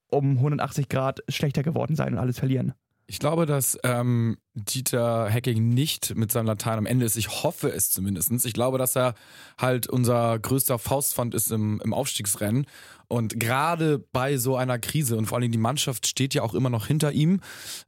[0.10, 2.74] um 180 Grad schlechter geworden sein und alles verlieren.
[3.08, 7.16] Ich glaube, dass ähm, Dieter Hacking nicht mit seinem Latein am Ende ist.
[7.16, 8.32] Ich hoffe es zumindest.
[8.46, 9.16] Ich glaube, dass er
[9.58, 12.68] halt unser größter Faustpfand ist im, im Aufstiegsrennen.
[13.10, 16.70] Und gerade bei so einer Krise und vor allem die Mannschaft steht ja auch immer
[16.70, 17.42] noch hinter ihm,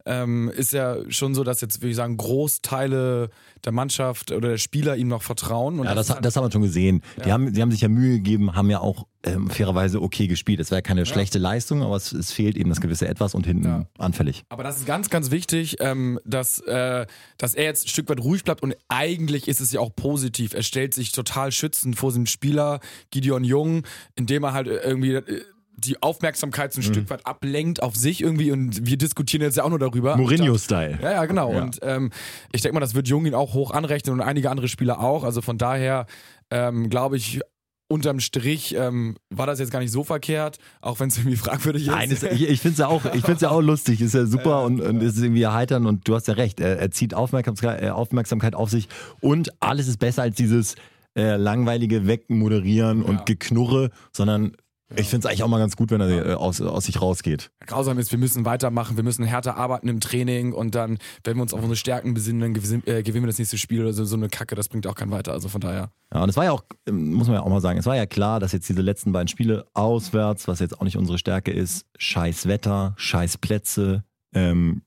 [0.05, 3.29] ähm, ist ja schon so, dass jetzt, würde ich sagen, Großteile
[3.63, 5.79] der Mannschaft oder der Spieler ihm noch vertrauen.
[5.79, 7.01] Und Ja, das, ist halt- das haben wir schon gesehen.
[7.23, 7.33] Die, Ja.
[7.35, 10.59] haben, die haben sich ja Mühe gegeben, haben ja auch ähm, fairerweise okay gespielt.
[10.59, 13.45] Es war ja keine schlechte Leistung, aber es, es fehlt eben das gewisse Etwas und
[13.45, 13.85] hinten Ja.
[13.99, 14.41] anfällig.
[14.49, 17.05] Aber das ist ganz, ganz wichtig, ähm, dass, äh,
[17.37, 20.55] dass er jetzt ein Stück weit ruhig bleibt und eigentlich ist es ja auch positiv.
[20.55, 22.79] Er stellt sich total schützend vor seinem Spieler
[23.11, 23.83] Gideon Jung,
[24.15, 25.41] indem er halt irgendwie äh,
[25.77, 29.63] die Aufmerksamkeit so ein Stück weit ablenkt auf sich irgendwie und wir diskutieren jetzt ja
[29.63, 30.15] auch nur darüber.
[30.15, 30.99] Mourinho-Style.
[31.01, 31.51] Ja, ja, genau.
[31.53, 31.63] Ja.
[31.63, 32.11] Und ähm,
[32.51, 35.23] ich denke mal, das wird Jung ihn auch hoch anrechnen und einige andere Spieler auch.
[35.23, 36.05] Also von daher
[36.51, 37.41] ähm, glaube ich,
[37.87, 41.83] unterm Strich ähm, war das jetzt gar nicht so verkehrt, auch wenn es irgendwie fragwürdig
[41.83, 41.89] ist.
[41.89, 44.25] Nein, ist, ich, ich finde es ja auch, ich find's ja auch lustig, ist ja
[44.25, 47.81] super und, und ist irgendwie erheitern und du hast ja recht, er, er zieht Aufmerksamkeit,
[47.81, 48.87] äh, Aufmerksamkeit auf sich
[49.19, 50.75] und alles ist besser als dieses
[51.17, 54.55] äh, langweilige Wegmoderieren und Geknurre, sondern
[54.95, 57.51] ich finde es eigentlich auch mal ganz gut, wenn er äh, aus, aus sich rausgeht.
[57.65, 61.41] grausam ist, wir müssen weitermachen, wir müssen härter arbeiten im Training und dann, wenn wir
[61.41, 64.03] uns auf unsere Stärken besinnen, dann gewin- äh, gewinnen wir das nächste Spiel oder so,
[64.05, 65.31] so eine Kacke, das bringt auch keinen weiter.
[65.33, 65.91] Also von daher.
[66.13, 67.95] Ja, und es war ja auch, ähm, muss man ja auch mal sagen, es war
[67.95, 71.51] ja klar, dass jetzt diese letzten beiden Spiele auswärts, was jetzt auch nicht unsere Stärke
[71.51, 74.81] ist, scheiß Wetter, scheiß Plätze, ähm,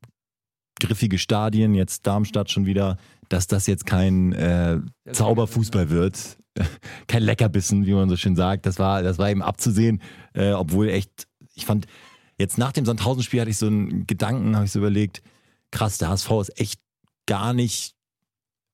[0.80, 6.36] griffige Stadien, jetzt Darmstadt schon wieder, dass das jetzt kein äh, Zauberfußball wird.
[7.06, 8.66] Kein Leckerbissen, wie man so schön sagt.
[8.66, 10.00] Das war, das war eben abzusehen,
[10.34, 11.86] äh, obwohl echt, ich fand,
[12.38, 15.22] jetzt nach dem Sandhausen-Spiel hatte ich so einen Gedanken, habe ich so überlegt,
[15.70, 16.80] krass, der HSV ist echt
[17.26, 17.94] gar nicht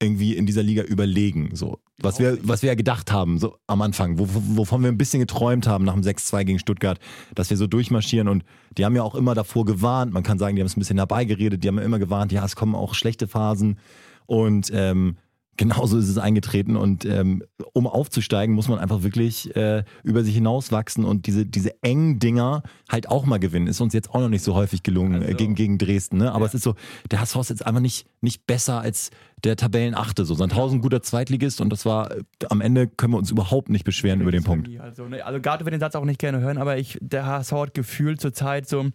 [0.03, 1.51] irgendwie in dieser Liga überlegen.
[1.55, 1.79] So.
[1.99, 5.21] Was wir, was wir ja gedacht haben, so am Anfang, wo, wovon wir ein bisschen
[5.21, 6.99] geträumt haben nach dem 6-2 gegen Stuttgart,
[7.35, 8.45] dass wir so durchmarschieren und
[8.79, 10.97] die haben ja auch immer davor gewarnt, man kann sagen, die haben es ein bisschen
[10.97, 13.79] herbeigeredet, die haben ja immer gewarnt, ja, es kommen auch schlechte Phasen
[14.25, 15.17] und ähm,
[15.61, 17.43] genauso ist es eingetreten und ähm,
[17.75, 22.63] um aufzusteigen, muss man einfach wirklich äh, über sich hinauswachsen und diese, diese engen Dinger
[22.89, 23.67] halt auch mal gewinnen.
[23.67, 26.33] Ist uns jetzt auch noch nicht so häufig gelungen äh, Also- gegen, gegen Dresden, ne?
[26.33, 26.77] aber es ist so,
[27.11, 29.11] der HSV ist jetzt einfach nicht, nicht besser als
[29.45, 30.25] der Tabellenachte.
[30.25, 33.85] So, Sandhausen guter Zweitligist und das war, äh, am Ende können wir uns überhaupt nicht
[33.85, 34.69] beschweren über den Punkt.
[34.81, 37.53] Also, ne, also Gato wird den Satz auch nicht gerne hören, aber ich, der HSV
[37.53, 38.87] hat gefühlt zurzeit so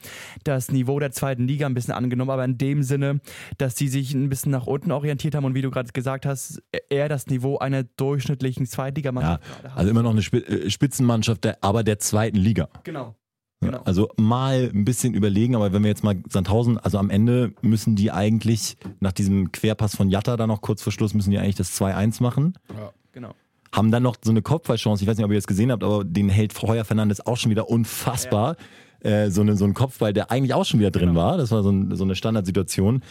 [0.43, 3.19] das Niveau der zweiten Liga ein bisschen angenommen, aber in dem Sinne,
[3.58, 6.62] dass sie sich ein bisschen nach unten orientiert haben und wie du gerade gesagt hast,
[6.89, 9.77] eher das Niveau einer durchschnittlichen Ja, Zweitligamannschaft haben.
[9.77, 12.69] also immer noch eine äh, Spitzenmannschaft, der, aber der zweiten Liga.
[12.84, 13.15] genau.
[13.65, 13.84] Ja, Genau.
[13.86, 17.95] Also mal ein bisschen überlegen, aber wenn wir jetzt mal Sandhausen, also am Ende müssen
[17.95, 21.56] die eigentlich nach diesem Querpass von Jatta da noch kurz vor Schluss, müssen die eigentlich
[21.56, 22.54] das 2-1 machen.
[23.12, 23.32] genau.
[23.71, 26.04] Haben dann noch so eine Kopfballchance, ich weiß nicht, ob ihr das gesehen habt, aber
[26.06, 28.56] den hält Heuer Fernandes auch schon wieder unfassbar.
[29.01, 31.19] Äh, so, eine, so ein Kopfball, der eigentlich auch schon wieder drin Genau.
[31.21, 31.38] war.
[31.38, 33.01] Das war so, ein, so eine Standardsituation.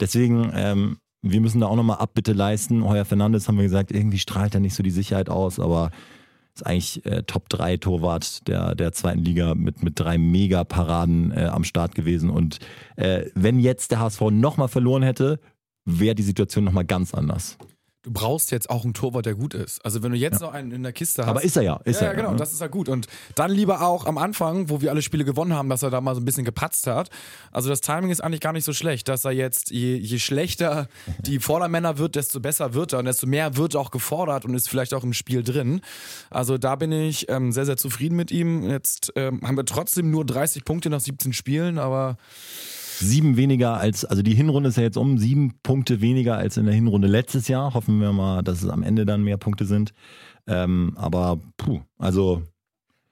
[0.00, 2.84] Deswegen, ähm, wir müssen da auch nochmal Abbitte leisten.
[2.84, 5.90] Heuer Fernandes haben wir gesagt, irgendwie strahlt er nicht so die Sicherheit aus, aber
[6.54, 11.44] ist eigentlich äh, Top 3 Torwart der, der zweiten Liga mit, mit drei Mega-Paraden äh,
[11.46, 12.30] am Start gewesen.
[12.30, 12.58] Und
[12.96, 15.40] äh, wenn jetzt der HSV nochmal verloren hätte,
[15.84, 17.58] wäre die Situation nochmal ganz anders.
[18.04, 19.84] Du brauchst jetzt auch einen Torwart, der gut ist.
[19.84, 21.30] Also wenn du jetzt noch einen in der Kiste hast.
[21.30, 22.12] Aber ist er ja, ist ja, er.
[22.12, 22.36] ja, genau, ne?
[22.36, 22.88] das ist ja gut.
[22.88, 26.00] Und dann lieber auch am Anfang, wo wir alle Spiele gewonnen haben, dass er da
[26.02, 27.08] mal so ein bisschen gepatzt hat.
[27.50, 30.88] Also das Timing ist eigentlich gar nicht so schlecht, dass er jetzt, je, je schlechter
[31.20, 34.68] die Vordermänner wird, desto besser wird er und desto mehr wird auch gefordert und ist
[34.68, 35.80] vielleicht auch im Spiel drin.
[36.28, 38.68] Also da bin ich ähm, sehr, sehr zufrieden mit ihm.
[38.68, 42.18] Jetzt ähm, haben wir trotzdem nur 30 Punkte nach 17 Spielen, aber
[42.98, 46.66] Sieben weniger als, also die Hinrunde ist ja jetzt um, sieben Punkte weniger als in
[46.66, 47.74] der Hinrunde letztes Jahr.
[47.74, 49.92] Hoffen wir mal, dass es am Ende dann mehr Punkte sind.
[50.46, 52.42] Ähm, aber puh, also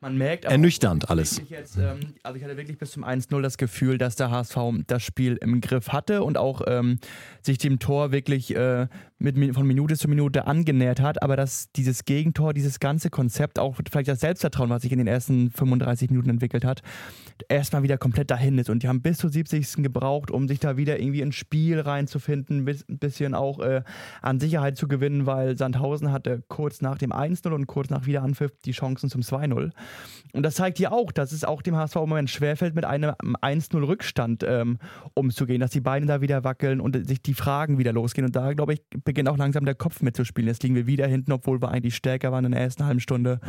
[0.01, 1.41] Man merkt aber ernüchternd alles.
[1.49, 5.03] Jetzt, ähm, also ich hatte wirklich bis zum 1-0 das Gefühl, dass der HSV das
[5.03, 6.99] Spiel im Griff hatte und auch ähm,
[7.41, 8.87] sich dem Tor wirklich äh,
[9.23, 13.59] mit, Mi- von Minute zu Minute angenähert hat, aber dass dieses Gegentor, dieses ganze Konzept,
[13.59, 16.83] auch vielleicht das Selbstvertrauen, was sich in den ersten 35 Minuten entwickelt hat,
[17.49, 18.69] erstmal wieder komplett dahin ist.
[18.71, 19.83] Und die haben bis zur 70.
[19.83, 23.83] gebraucht, um sich da wieder irgendwie ins Spiel reinzufinden, bis, ein bisschen auch äh,
[24.21, 28.53] an Sicherheit zu gewinnen, weil Sandhausen hatte kurz nach dem 1-0 und kurz nach Wiederanpfiff
[28.65, 29.71] die Chancen zum 2-0.
[30.33, 33.15] Und das zeigt ja auch, dass es auch dem HSV im Moment schwerfällt, mit einem
[33.21, 34.79] 1-0 Rückstand ähm,
[35.15, 38.27] umzugehen, dass die Beine da wieder wackeln und sich die Fragen wieder losgehen.
[38.27, 40.49] Und da, glaube ich, beginnt auch langsam der Kopf mitzuspielen.
[40.49, 43.41] Jetzt liegen wir wieder hinten, obwohl wir eigentlich stärker waren in der ersten halben Stunde.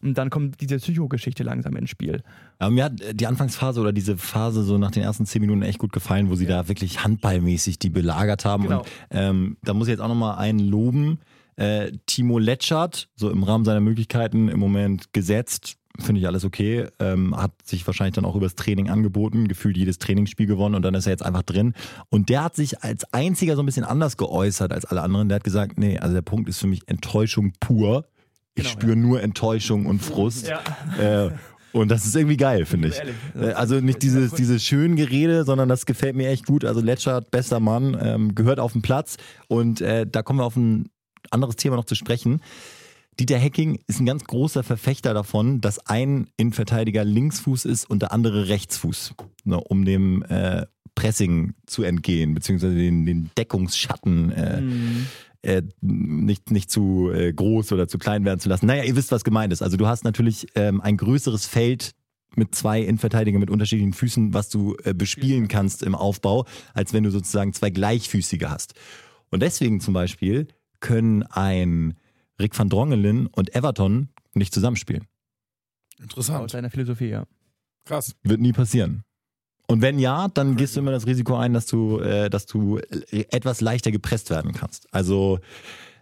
[0.00, 2.22] Und dann kommt diese Psychogeschichte langsam ins Spiel.
[2.60, 5.80] Aber mir hat die Anfangsphase oder diese Phase so nach den ersten zehn Minuten echt
[5.80, 8.62] gut gefallen, wo sie da wirklich handballmäßig die belagert haben.
[8.62, 8.80] Genau.
[8.80, 11.18] Und ähm, da muss ich jetzt auch nochmal einen loben.
[11.56, 16.86] Äh, Timo Letschert, so im Rahmen seiner Möglichkeiten im Moment gesetzt, finde ich alles okay.
[16.98, 20.94] Ähm, hat sich wahrscheinlich dann auch übers Training angeboten, gefühlt jedes Trainingsspiel gewonnen und dann
[20.94, 21.74] ist er jetzt einfach drin.
[22.08, 25.28] Und der hat sich als einziger so ein bisschen anders geäußert als alle anderen.
[25.28, 28.06] Der hat gesagt, nee, also der Punkt ist für mich Enttäuschung pur.
[28.54, 30.48] Ich Genau, spüre nur Enttäuschung und Frust.
[30.48, 31.26] Ja.
[31.26, 31.30] Äh,
[31.72, 32.98] und das ist irgendwie geil, finde ich.
[32.98, 33.14] Ehrlich.
[33.40, 36.64] Äh, Also nicht dieses, dieses schönen Gerede, sondern das gefällt mir echt gut.
[36.64, 39.16] Also Letschert, bester Mann, ähm, gehört auf den Platz.
[39.48, 40.88] Und äh, da kommen wir auf ein
[41.30, 42.40] anderes Thema noch zu sprechen.
[43.20, 48.12] Dieter Hecking ist ein ganz großer Verfechter davon, dass ein Innenverteidiger Linksfuß ist und der
[48.12, 55.06] andere Rechtsfuß, ne, um dem äh, Pressing zu entgehen, beziehungsweise den, den Deckungsschatten äh, Mhm.
[55.42, 58.66] äh, nicht, nicht zu äh, groß oder zu klein werden zu lassen.
[58.66, 59.62] Naja, ihr wisst, was gemeint ist.
[59.62, 61.92] Also du hast natürlich ähm, ein größeres Feld
[62.34, 67.04] mit zwei Innenverteidigern mit unterschiedlichen Füßen, was du äh, bespielen kannst im Aufbau, als wenn
[67.04, 68.74] du sozusagen zwei Gleichfüßige hast.
[69.30, 70.48] Und deswegen zum Beispiel
[70.80, 71.94] können ein
[72.40, 75.06] Rick van Drongelen und Everton nicht zusammenspielen.
[75.96, 76.50] Aus interessant.
[76.50, 77.24] seiner Philosophie, ja.
[77.84, 78.14] Krass.
[78.22, 79.04] Wird nie passieren.
[79.66, 82.78] Und wenn ja, dann gehst du immer das Risiko ein, dass du, äh, dass du
[82.78, 84.92] äh, etwas leichter gepresst werden kannst.
[84.94, 85.40] Also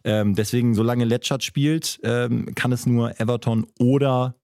[0.04, 4.36] ähm, deswegen, solange Letschert spielt, ähm, kann es nur Everton oder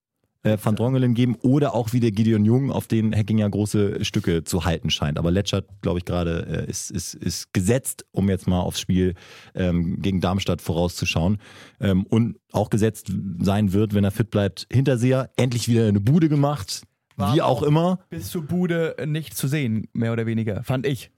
[0.43, 4.45] äh, Van Drongelen geben oder auch wieder Gideon Jung, auf den Hacking ja große Stücke
[4.45, 5.19] zu halten scheint.
[5.19, 9.15] Aber Letschert, glaube ich, gerade äh, ist, ist, ist gesetzt, um jetzt mal aufs Spiel
[9.55, 11.39] ähm, gegen Darmstadt vorauszuschauen.
[11.81, 15.31] Ähm, und auch gesetzt sein wird, wenn er fit bleibt, Hinterseher.
[15.37, 16.83] Endlich wieder eine Bude gemacht.
[17.17, 18.01] War Wie auch immer.
[18.11, 21.11] Bis zur Bude nicht zu sehen, mehr oder weniger, fand ich.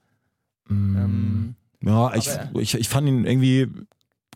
[0.69, 3.67] Ähm, Ja, ich, ich, ich fand ihn irgendwie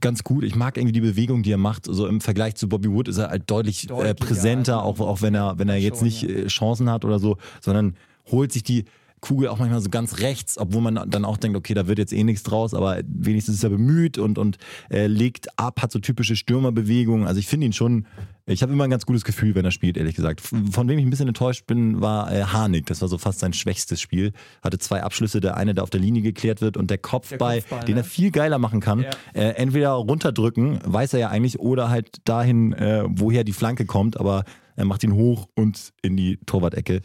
[0.02, 0.44] ganz gut.
[0.44, 1.86] Ich mag irgendwie die Bewegung, die er macht.
[1.86, 5.22] So im Vergleich zu Bobby Wood ist er halt deutlich äh, präsenter, also- auch, auch
[5.22, 7.96] wenn er, wenn er jetzt nicht äh, Chancen hat oder so, sondern
[8.32, 8.86] holt sich die
[9.22, 12.14] Kugel auch manchmal so ganz rechts, obwohl man dann auch denkt, okay, da wird jetzt
[12.14, 14.58] eh nichts draus, aber wenigstens ist er bemüht und, und
[14.90, 17.28] äh, legt ab, hat so typische Stürmerbewegungen.
[17.28, 18.06] Also ich finde ihn schon,
[18.46, 20.42] ich habe immer ein ganz gutes Gefühl, wenn er spielt, ehrlich gesagt.
[20.42, 22.86] Von wem ich ein bisschen enttäuscht bin, war äh, Harnik.
[22.86, 24.32] Das war so fast sein schwächstes Spiel.
[24.64, 27.86] Hatte zwei Abschlüsse, der eine, der auf der Linie geklärt wird und der Kopfball, Kopfball,
[27.86, 28.02] den ne?
[28.02, 29.02] er viel geiler machen kann.
[29.02, 29.10] Ja.
[29.34, 34.20] Äh, entweder runterdrücken, weiß er ja eigentlich, oder halt dahin, äh, woher die Flanke kommt,
[34.20, 37.02] aber er macht ihn hoch und in die Torwart-Ecke.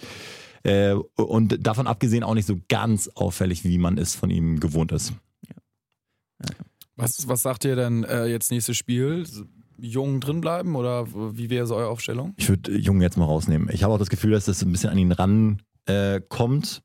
[0.65, 4.93] Äh, und davon abgesehen auch nicht so ganz auffällig, wie man es von ihm gewohnt
[4.93, 5.13] ist.
[6.97, 9.27] Was, was sagt ihr denn äh, jetzt nächstes Spiel?
[9.79, 12.35] Jung drin bleiben oder wie wäre so eure Aufstellung?
[12.37, 13.69] Ich würde Jungen jetzt mal rausnehmen.
[13.73, 16.83] Ich habe auch das Gefühl, dass das ein bisschen an ihn ran äh, kommt.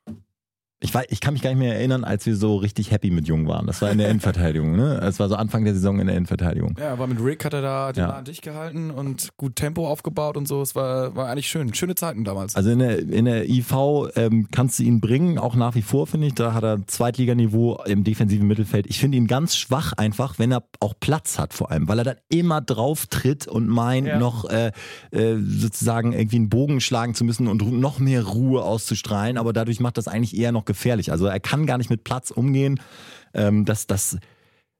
[0.81, 3.27] Ich, weiß, ich kann mich gar nicht mehr erinnern, als wir so richtig happy mit
[3.27, 3.67] Jung waren.
[3.67, 5.01] Das war in der Innenverteidigung, ne?
[5.03, 6.75] Es war so Anfang der Saison in der Innenverteidigung.
[6.79, 8.07] Ja, aber mit Rick hat er da den Ja.
[8.07, 10.61] Laden dicht gehalten und gut Tempo aufgebaut und so.
[10.61, 11.73] Es war, war eigentlich schön.
[11.73, 12.55] Schöne Zeiten damals.
[12.55, 13.73] Also in der, in der IV
[14.15, 16.35] ähm, kannst du ihn bringen, auch nach wie vor, finde ich.
[16.35, 18.85] Da hat er Zweitliganiveau im defensiven Mittelfeld.
[18.87, 22.05] Ich finde ihn ganz schwach einfach, wenn er auch Platz hat vor allem, weil er
[22.05, 24.17] dann immer drauf tritt und meint, Ja.
[24.17, 24.71] noch äh,
[25.11, 29.37] äh, sozusagen irgendwie einen Bogen schlagen zu müssen und noch mehr Ruhe auszustrahlen.
[29.37, 31.12] Aber dadurch macht das eigentlich eher noch gefährlich.
[31.12, 32.79] Also er kann gar nicht mit Platz umgehen.
[33.34, 34.17] Ähm, das, das,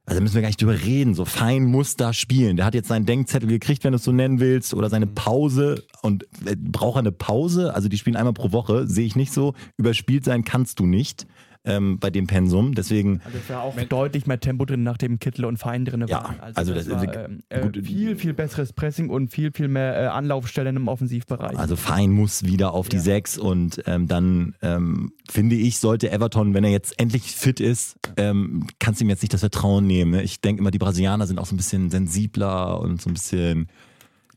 [0.06, 1.15] also da müssen wir gar nicht drüber reden.
[1.15, 2.56] So fein muss da spielen.
[2.56, 5.84] Der hat jetzt seinen Denkzettel gekriegt, wenn du es so nennen willst, oder seine Pause.
[6.02, 7.73] Und äh, braucht er eine Pause?
[7.73, 9.54] Also die spielen einmal pro Woche, sehe ich nicht so.
[9.78, 11.28] Überspielt sein kannst du nicht.
[11.65, 12.74] Ähm, bei dem Pensum.
[12.74, 13.22] Deswegen.
[13.26, 16.36] Also es war auch deutlich mehr Tempo drin, nachdem Kittel und Fein drin Ja, waren.
[16.56, 20.02] also das, das- war ähm, äh, gut, viel, viel besseres Pressing und viel, viel mehr
[20.02, 21.58] äh, Anlaufstellen im Offensivbereich.
[21.58, 23.02] Also Fein muss wieder auf die Ja.
[23.02, 27.98] Sechs und ähm, dann ähm, finde ich, sollte Everton, wenn er jetzt endlich fit ist,
[28.17, 30.12] ähm, kannst du ihm jetzt nicht das Vertrauen nehmen.
[30.12, 30.24] Ne?
[30.24, 33.67] Ich denke immer, die Brasilianer sind auch so ein bisschen sensibler und so ein bisschen,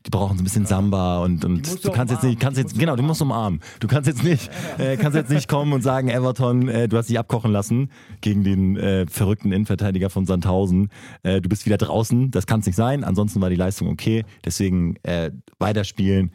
[0.05, 2.77] die brauchen so ein bisschen Samba und, und du du kannst jetzt nicht, kannst jetzt,
[2.77, 3.61] genau, du musst umarmen.
[3.79, 7.09] Du kannst jetzt nicht, äh, kannst jetzt nicht kommen und sagen, Everton, äh, du hast
[7.09, 7.89] dich abkochen lassen
[8.21, 10.89] gegen den äh, verrückten Innenverteidiger von Sandhausen.
[11.23, 13.03] Äh, du bist wieder draußen, das kann es nicht sein.
[13.03, 14.25] Ansonsten war die Leistung okay.
[14.43, 16.31] Deswegen äh, weiterspielen.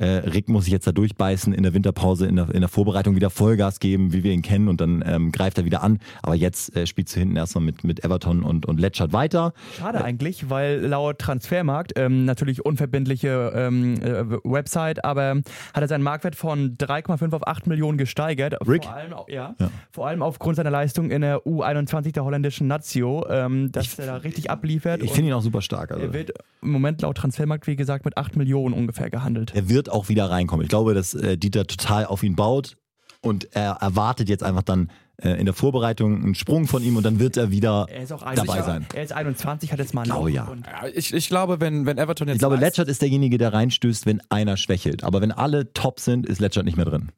[0.00, 3.14] Äh, Rick muss sich jetzt da durchbeißen in der Winterpause, in der, in der Vorbereitung
[3.16, 5.98] wieder Vollgas geben, wie wir ihn kennen, und dann ähm, greift er wieder an.
[6.22, 9.52] Aber jetzt äh, spielst du hinten erstmal mit, mit Everton und, und Letschert weiter.
[9.78, 15.36] Schade eigentlich, weil laut Transfermarkt, ähm, natürlich unverbindliche ähm, äh, Website, aber
[15.74, 18.54] hat er seinen Marktwert von 3,5 auf 8 Millionen gesteigert.
[18.66, 18.84] Rick?
[18.84, 19.70] Vor allem, ja, Ja.
[19.90, 24.16] vor allem aufgrund seiner Leistung in der U21 der holländischen Nazio, ähm, dass er da
[24.16, 25.02] richtig abliefert.
[25.02, 25.90] Ich finde ihn auch super stark.
[25.92, 26.06] Also.
[26.06, 26.32] er wird
[26.62, 29.52] im Moment laut Transfermarkt, wie gesagt, mit 8 Millionen ungefähr gehandelt.
[29.54, 30.62] er wird auch wieder reinkommen.
[30.64, 32.76] Ich glaube, dass äh, Dieter total auf ihn baut
[33.22, 34.90] und er erwartet jetzt einfach dann
[35.22, 38.12] äh, in der Vorbereitung einen Sprung von ihm und dann wird er wieder Er ist
[38.12, 38.86] auch dabei sein.
[38.94, 40.48] Er ist 21, hat jetzt mal einen Glaube, ja.
[40.94, 42.36] ich, ich glaube, wenn, wenn Everton jetzt.
[42.36, 45.04] Ich glaube, Letschert ist derjenige, der reinstößt, wenn einer schwächelt.
[45.04, 47.10] Aber wenn alle top sind, ist Letschert nicht mehr drin.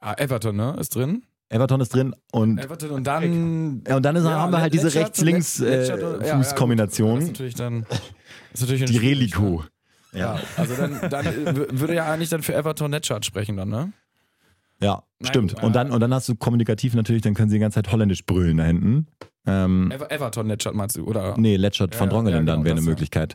[0.00, 0.76] Ah, Everton, ne?
[0.78, 1.22] Ist drin.
[1.50, 3.82] Everton ist drin und, Everton und dann.
[3.88, 5.24] ja, und dann ist, Ja, haben wir halt diese Letschert- äh,
[5.88, 5.96] ja, ja.
[5.96, 7.20] Das Rechts-Links-Fußkombination.
[7.20, 7.86] ist natürlich dann.
[8.52, 9.64] Ist natürlich die Relico.
[10.12, 10.38] Ja.
[10.56, 13.92] also dann, dann äh, würde ja eigentlich dann für Everton Netchart sprechen dann, ne?
[14.80, 15.58] Ja, Nein, stimmt.
[15.60, 17.90] äh, Und dann, und dann hast du kommunikativ natürlich, dann können sie die ganze Zeit
[17.92, 19.06] holländisch brüllen da hinten.
[19.46, 21.34] Ähm, Ever Everton Netchart meinst du, oder?
[21.36, 22.86] nee, Letschert Ja, von ja, Drongelen ja, dann genau, wäre eine.
[22.86, 23.34] Möglichkeit.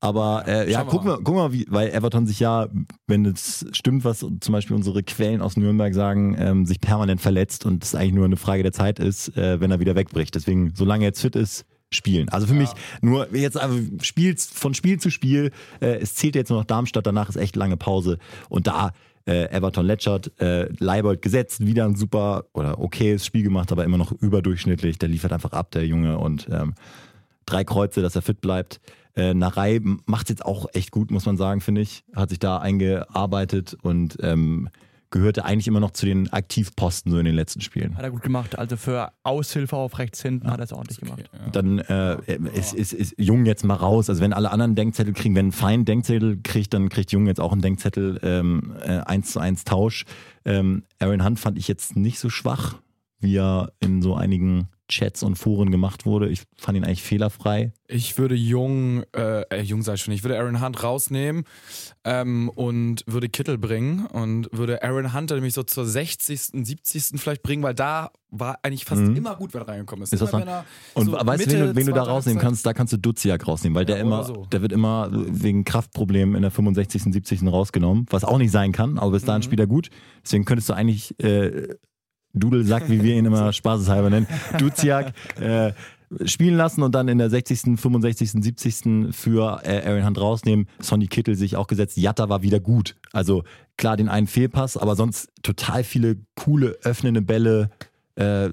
[0.00, 1.16] Aber äh, ja, guck mal.
[1.16, 2.68] mal, guck mal, wie, weil Everton sich ja,
[3.08, 7.66] wenn es stimmt, was zum Beispiel unsere Quellen aus Nürnberg sagen, ähm, sich permanent verletzt
[7.66, 10.36] und es eigentlich nur eine Frage der Zeit ist, äh, wenn er wieder wegbricht.
[10.36, 12.28] Deswegen, solange er jetzt fit ist, spielen.
[12.28, 12.70] Also für mich
[13.00, 17.06] nur jetzt einfach Spiel, von Spiel zu Spiel, äh, es zählt jetzt nur noch Darmstadt,
[17.06, 18.92] danach ist echt lange Pause und da
[19.26, 23.98] äh, Everton Letschert, äh, Leibold gesetzt, wieder ein super oder okayes Spiel gemacht, aber immer
[23.98, 24.98] noch überdurchschnittlich.
[24.98, 26.74] Der liefert einfach ab, der Junge und ähm,
[27.44, 28.80] drei Kreuze, dass er fit bleibt.
[29.16, 32.04] Äh, Narei macht jetzt auch echt gut, muss man sagen, finde ich.
[32.14, 34.70] Hat sich da eingearbeitet und ähm,
[35.10, 37.96] gehörte eigentlich immer noch zu den Aktivposten so in den letzten Spielen.
[37.96, 38.58] hat er gut gemacht.
[38.58, 41.24] Also für Aushilfe auf rechts hinten hat er es ordentlich gemacht.
[41.32, 41.50] Ja.
[41.50, 42.18] Dann äh,
[42.54, 44.10] ist, ist, ist Jung jetzt mal raus.
[44.10, 47.40] Also wenn alle anderen Denkzettel kriegen, wenn ein Fein Denkzettel kriegt, dann kriegt Jung jetzt
[47.40, 50.04] auch einen Denkzettel ähm, äh, 1 zu 1 Tausch.
[50.44, 52.76] Ähm, Aaron Hunt fand ich jetzt nicht so schwach,
[53.20, 56.28] wie er in so einigen Chats und Foren gemacht wurde.
[56.28, 57.72] Ich fand ihn eigentlich fehlerfrei.
[57.86, 61.44] Ich würde Jung, äh, äh, Jung sei schon, ich würde Aaron Hunt rausnehmen
[62.04, 67.20] ähm, und würde Kittel bringen und würde Aaron Hunt nämlich so zur 60., 70.
[67.20, 69.16] vielleicht bringen, weil da war eigentlich fast Mhm.
[69.16, 70.12] immer gut, wenn reingekommen ist.
[70.12, 72.40] Ist das immer, er Und so weißt du, wen, Mitte, du- wen du da rausnehmen
[72.42, 72.64] kannst?
[72.66, 74.46] Da kannst du Duziak rausnehmen, weil der Ja, immer, oder so.
[74.52, 77.48] der wird immer wegen Kraftproblemen in der 65., 70.
[77.48, 79.44] rausgenommen, was auch nicht sein kann, aber bis dahin Mhm.
[79.44, 79.88] spielt er gut.
[80.24, 81.74] Deswegen könntest du eigentlich äh,
[82.40, 84.26] Dudelsack, wie wir ihn immer spaßeshalber nennen,
[84.58, 85.72] Duziak, äh,
[86.24, 89.14] spielen lassen und dann in der 60., 65., 70.
[89.14, 90.68] für äh, Aaron Hunt rausnehmen.
[90.78, 91.96] Sonny Kittel sich auch gesetzt.
[91.96, 92.96] Jatta war wieder gut.
[93.12, 93.44] Also
[93.76, 97.70] klar den einen Fehlpass, aber sonst total viele coole öffnende Bälle.
[98.16, 98.50] Äh,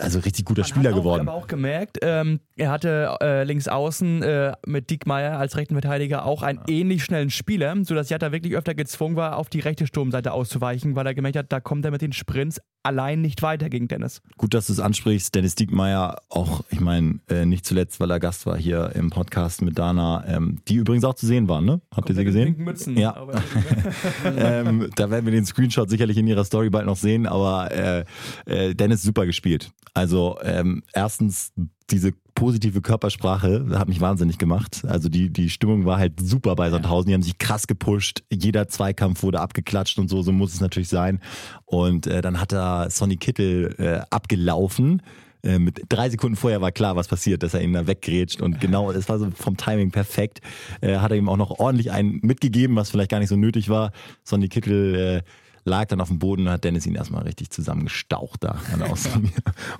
[0.00, 1.28] also richtig guter Man Spieler hat auch, geworden.
[1.28, 6.24] aber auch gemerkt, ähm, er hatte äh, links außen äh, mit Diekmeyer als rechten Verteidiger
[6.24, 10.32] auch einen ähnlich schnellen Spieler, sodass Jatta wirklich öfter gezwungen war, auf die rechte Sturmseite
[10.32, 13.86] auszuweichen, weil er gemerkt hat, da kommt er mit den Sprints allein nicht weiter gegen
[13.86, 14.20] Dennis.
[14.36, 15.34] Gut, dass du es ansprichst.
[15.34, 19.62] Dennis Diekmeyer, auch, ich meine, äh, nicht zuletzt, weil er Gast war hier im Podcast
[19.62, 21.80] mit Dana, ähm, die übrigens auch zu sehen waren, ne?
[21.94, 22.46] Habt ihr sie gesehen?
[22.46, 23.14] pinken Mützen, Ja.
[23.16, 23.40] aber-
[24.36, 28.04] ähm, da werden wir den Screenshot sicherlich in ihrer Story bald noch sehen, aber äh,
[28.46, 29.70] äh, Dennis super gespielt.
[29.94, 31.52] Also ähm, erstens
[31.90, 34.84] diese positive Körpersprache hat mich wahnsinnig gemacht.
[34.86, 37.08] Also die, die Stimmung war halt super bei Sandhausen.
[37.08, 38.22] Die haben sich krass gepusht.
[38.32, 40.22] Jeder Zweikampf wurde abgeklatscht und so.
[40.22, 41.20] So muss es natürlich sein.
[41.64, 45.02] Und äh, dann hat er Sonny Kittel äh, abgelaufen.
[45.42, 48.60] Äh, mit drei Sekunden vorher war klar, was passiert, dass er ihn da weggrätscht und
[48.60, 50.40] genau, es war so vom Timing perfekt.
[50.80, 53.68] Äh, hat er ihm auch noch ordentlich einen mitgegeben, was vielleicht gar nicht so nötig
[53.68, 53.90] war.
[54.22, 55.22] Sonny Kittel äh,
[55.68, 58.90] lag dann auf dem Boden und hat Dennis ihn erstmal richtig zusammengestaucht da an der
[58.90, 59.32] Außenlinie.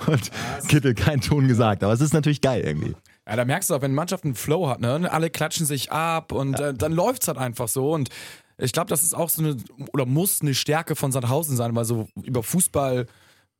[0.06, 0.30] Und
[0.68, 2.94] Kittel keinen Ton gesagt, aber es ist natürlich geil irgendwie.
[3.26, 5.10] Ja, da merkst du auch, wenn eine Mannschaft einen Flow hat, ne?
[5.10, 7.92] Alle klatschen sich ab und äh, dann läuft's halt einfach so.
[7.92, 8.08] Und
[8.56, 9.56] ich glaube, das ist auch so eine,
[9.92, 13.06] oder muss eine Stärke von Sandhausen sein, weil so über Fußball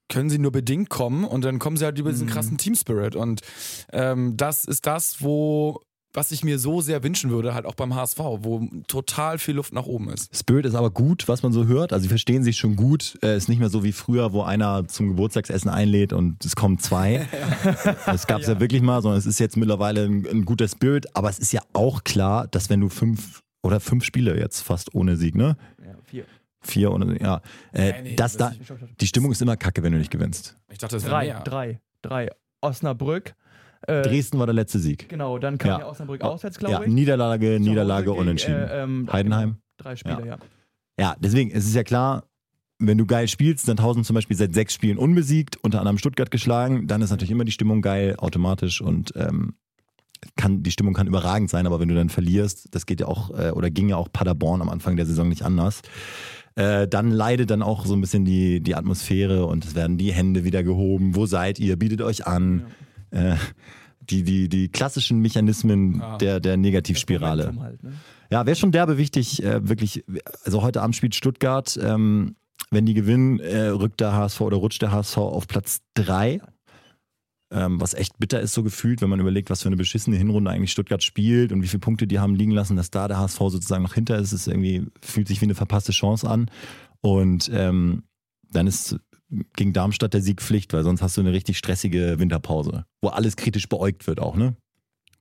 [0.09, 3.15] können sie nur bedingt kommen und dann kommen sie halt über diesen krassen Team Spirit.
[3.15, 3.43] Und
[3.93, 7.95] ähm, das ist das, wo was ich mir so sehr wünschen würde, halt auch beim
[7.95, 10.35] HSV, wo total viel Luft nach oben ist.
[10.37, 11.93] Spirit ist aber gut, was man so hört.
[11.93, 13.19] Also sie verstehen sich schon gut.
[13.23, 16.79] Äh, ist nicht mehr so wie früher, wo einer zum Geburtstagsessen einlädt und es kommen
[16.79, 17.27] zwei.
[18.07, 18.55] Das gab es ja.
[18.55, 18.61] ja.
[18.61, 21.15] wirklich mal, sondern es ist jetzt mittlerweile ein, ein, guter Spirit.
[21.15, 24.95] Aber es ist ja auch klar, dass wenn du fünf oder fünf Spiele jetzt fast
[24.95, 25.57] ohne Sieg, ne?
[25.85, 26.25] Ja, vier.
[26.61, 27.41] Vier ohne, ja.
[27.73, 28.53] Äh, nee, nee, das da,
[29.01, 30.57] die Stimmung ist immer kacke, wenn du nicht gewinnst.
[30.71, 31.41] Ich dachte, das drei, mehr.
[31.41, 32.31] drei, drei.
[32.61, 33.35] Osnabrück,
[33.89, 35.09] äh, Dresden war der letzte Sieg.
[35.09, 36.89] Genau, dann kam ja, ja Osnabrück auswärts, glaube ja, ich.
[36.89, 38.63] Niederlage, Niederlage, gegen, unentschieden.
[38.63, 39.57] Äh, ähm, Heidenheim.
[39.79, 40.39] Drei Spiele, ja.
[41.01, 41.17] ja.
[41.21, 42.25] Deswegen, es ist ja klar,
[42.79, 46.31] wenn du geil spielst, dann tausend zum Beispiel seit sechs Spielen unbesiegt, unter anderem Stuttgart
[46.31, 49.55] geschlagen, dann ist natürlich immer die Stimmung geil, automatisch und ähm,
[50.37, 53.31] kann, die Stimmung kann überragend sein, aber wenn du dann verlierst, das geht ja auch,
[53.31, 55.81] äh, oder ging ja auch Paderborn am Anfang der Saison nicht anders,
[56.57, 60.13] äh, dann leidet dann auch so ein bisschen die, die Atmosphäre und es werden die
[60.13, 61.15] Hände wieder gehoben.
[61.15, 61.77] Wo seid ihr?
[61.77, 62.65] Bietet euch an.
[62.67, 62.75] Ja
[63.11, 63.37] äh,
[64.01, 67.55] die, die, die klassischen Mechanismen ah, der, der Negativspirale.
[67.59, 67.93] Halt, ne?
[68.31, 70.05] Ja, wäre schon derbe wichtig, äh, wirklich,
[70.45, 72.37] also heute Abend spielt Stuttgart, ähm,
[72.71, 76.41] wenn die gewinnen, äh, rückt der HSV oder rutscht der HSV auf Platz 3.
[77.51, 80.51] Ähm, was echt bitter ist, so gefühlt, wenn man überlegt, was für eine beschissene Hinrunde
[80.51, 83.39] eigentlich Stuttgart spielt und wie viele Punkte die haben liegen lassen, dass da der HSV
[83.39, 86.51] sozusagen noch hinter ist, ist irgendwie, fühlt sich wie eine verpasste Chance an.
[87.01, 88.03] Und ähm,
[88.51, 88.99] dann ist
[89.57, 93.69] gegen Darmstadt der Siegpflicht, weil sonst hast du eine richtig stressige Winterpause, wo alles kritisch
[93.69, 94.57] beäugt wird auch, ne?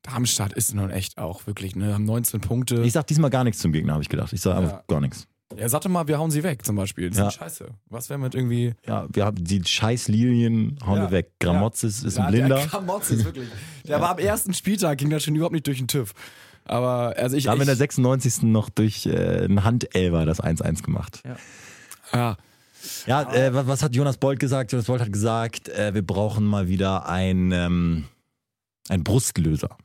[0.04, 1.94] Darmstadt ist nun echt auch wirklich, ne?
[1.94, 2.82] Haben 19 Punkte.
[2.84, 4.32] Ich sag diesmal gar nichts zum Gegner, habe ich gedacht.
[4.32, 4.60] Ich sag ja.
[4.60, 5.28] einfach gar nichts.
[5.56, 7.10] Ja, sagte mal, wir hauen sie weg zum Beispiel.
[7.10, 7.28] Das ja.
[7.30, 7.70] ist scheiße.
[7.90, 8.74] Was wäre mit irgendwie.
[8.86, 11.04] Ja, wir haben die scheiß Lilien hauen ja.
[11.04, 11.32] wir weg.
[11.40, 12.08] Gramozis ja.
[12.08, 12.58] ist ein Blinder.
[12.58, 13.48] Der Gramozis, wirklich.
[13.88, 16.14] Der war am ersten Spieltag, ging das schon überhaupt nicht durch den TÜV.
[16.66, 17.46] Aber also ich.
[17.46, 18.44] Da haben wir in der 96.
[18.44, 21.24] noch durch äh, einen Handelver das 1-1 gemacht.
[21.26, 21.38] Ja.
[22.14, 22.38] Ja,
[23.06, 24.72] ja, äh, was hat Jonas Bolt gesagt?
[24.72, 28.06] Jonas Bolt hat gesagt, äh, wir brauchen mal wieder ein, ähm,
[28.90, 29.78] ein Brustlöser.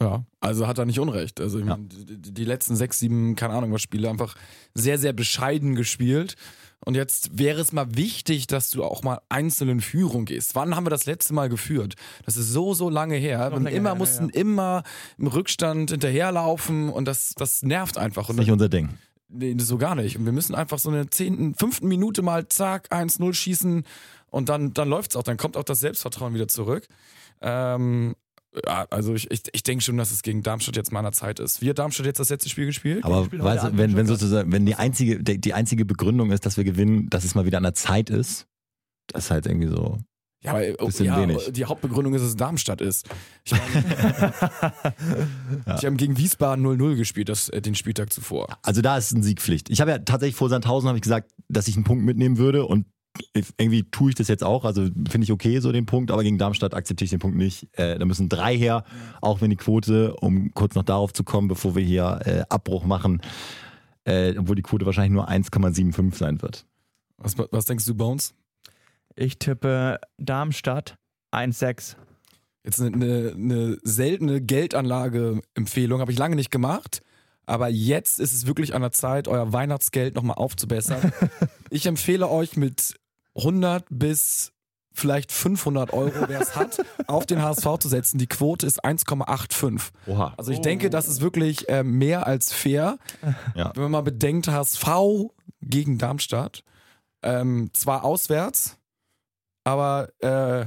[0.00, 1.40] Ja, also hat er nicht Unrecht.
[1.40, 1.76] Also ich ja.
[1.76, 4.34] meine, die, die, letzten sechs, sieben, keine Ahnung was Spiele einfach
[4.74, 6.36] sehr, sehr bescheiden gespielt.
[6.84, 10.56] Und jetzt wäre es mal wichtig, dass du auch mal einzeln in Führung gehst.
[10.56, 11.94] Wann haben wir das letzte Mal geführt?
[12.24, 13.52] Das ist so, so lange her.
[13.52, 14.40] Und immer her, mussten ja.
[14.40, 14.82] immer
[15.16, 18.28] im Rückstand hinterherlaufen und das, das nervt einfach.
[18.28, 18.90] Und nicht unser Ding.
[19.32, 20.18] Nee, so gar nicht.
[20.18, 23.84] Und wir müssen einfach so eine zehnten, fünften Minute mal zack, 1-0 schießen
[24.30, 25.22] und dann, dann läuft's auch.
[25.22, 26.86] Dann kommt auch das Selbstvertrauen wieder zurück.
[27.40, 28.14] Ähm,
[28.66, 31.62] ja, also ich, ich, ich denke schon, dass es gegen Darmstadt jetzt meiner Zeit ist.
[31.62, 33.04] Wie hat Darmstadt jetzt das letzte Spiel gespielt?
[33.04, 36.64] Aber weißt du, wenn, wenn sozusagen, wenn die einzige, die einzige Begründung ist, dass wir
[36.64, 38.46] gewinnen, dass es mal wieder an der Zeit ist,
[39.06, 39.98] das ist halt irgendwie so.
[40.42, 41.52] Ja, aber oh, ja, wenig.
[41.52, 43.08] die Hauptbegründung ist, dass es Darmstadt ist.
[43.44, 44.32] Ich meine,
[45.66, 45.76] ja.
[45.76, 48.58] ich habe gegen Wiesbaden 0-0 gespielt, das, äh, den Spieltag zuvor.
[48.62, 49.70] Also da ist eine Siegpflicht.
[49.70, 52.66] Ich habe ja tatsächlich vor Sandhausen habe ich gesagt, dass ich einen Punkt mitnehmen würde
[52.66, 52.86] und
[53.56, 54.64] irgendwie tue ich das jetzt auch.
[54.64, 57.68] Also finde ich okay so den Punkt, aber gegen Darmstadt akzeptiere ich den Punkt nicht.
[57.78, 58.84] Äh, da müssen drei her,
[59.20, 62.84] auch wenn die Quote, um kurz noch darauf zu kommen, bevor wir hier äh, Abbruch
[62.84, 63.20] machen,
[64.04, 66.66] äh, obwohl die Quote wahrscheinlich nur 1,75 sein wird.
[67.18, 68.34] Was, was denkst du, Bones?
[69.14, 70.96] Ich tippe Darmstadt
[71.32, 71.96] 1-6.
[72.64, 77.02] Jetzt eine, eine, eine seltene Geldanlage-Empfehlung, habe ich lange nicht gemacht.
[77.44, 81.12] Aber jetzt ist es wirklich an der Zeit, euer Weihnachtsgeld nochmal aufzubessern.
[81.70, 82.94] ich empfehle euch mit
[83.34, 84.52] 100 bis
[84.94, 88.18] vielleicht 500 Euro, wer es hat, auf den HSV zu setzen.
[88.18, 89.90] Die Quote ist 1,85.
[90.06, 90.34] Oha.
[90.36, 90.62] Also ich oh.
[90.62, 92.98] denke, das ist wirklich äh, mehr als fair.
[93.54, 93.72] Ja.
[93.74, 94.86] Wenn man mal bedenkt, HSV
[95.60, 96.64] gegen Darmstadt.
[97.22, 98.78] Ähm, zwar auswärts,
[99.64, 100.66] aber äh,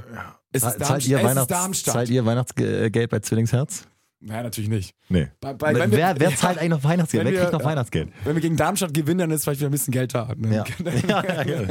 [0.51, 1.93] es, ist zahlt, ihr es ist Darmstadt.
[1.93, 3.88] Zahlt ihr Weihnachtsgeld bei Zwillingsherz?
[4.27, 4.95] Nein, natürlich nicht.
[5.08, 5.27] Nee.
[5.39, 7.25] Bei, bei, wer, wir, wer zahlt ja, eigentlich noch Weihnachtsgeld?
[7.25, 8.10] Wer kriegt noch Weihnachtsgeld?
[8.23, 10.34] Wenn wir gegen Darmstadt gewinnen, dann ist vielleicht wieder ein bisschen Geld da.
[10.36, 10.63] Ne?
[11.08, 11.23] Ja.
[11.23, 11.62] ja, ja,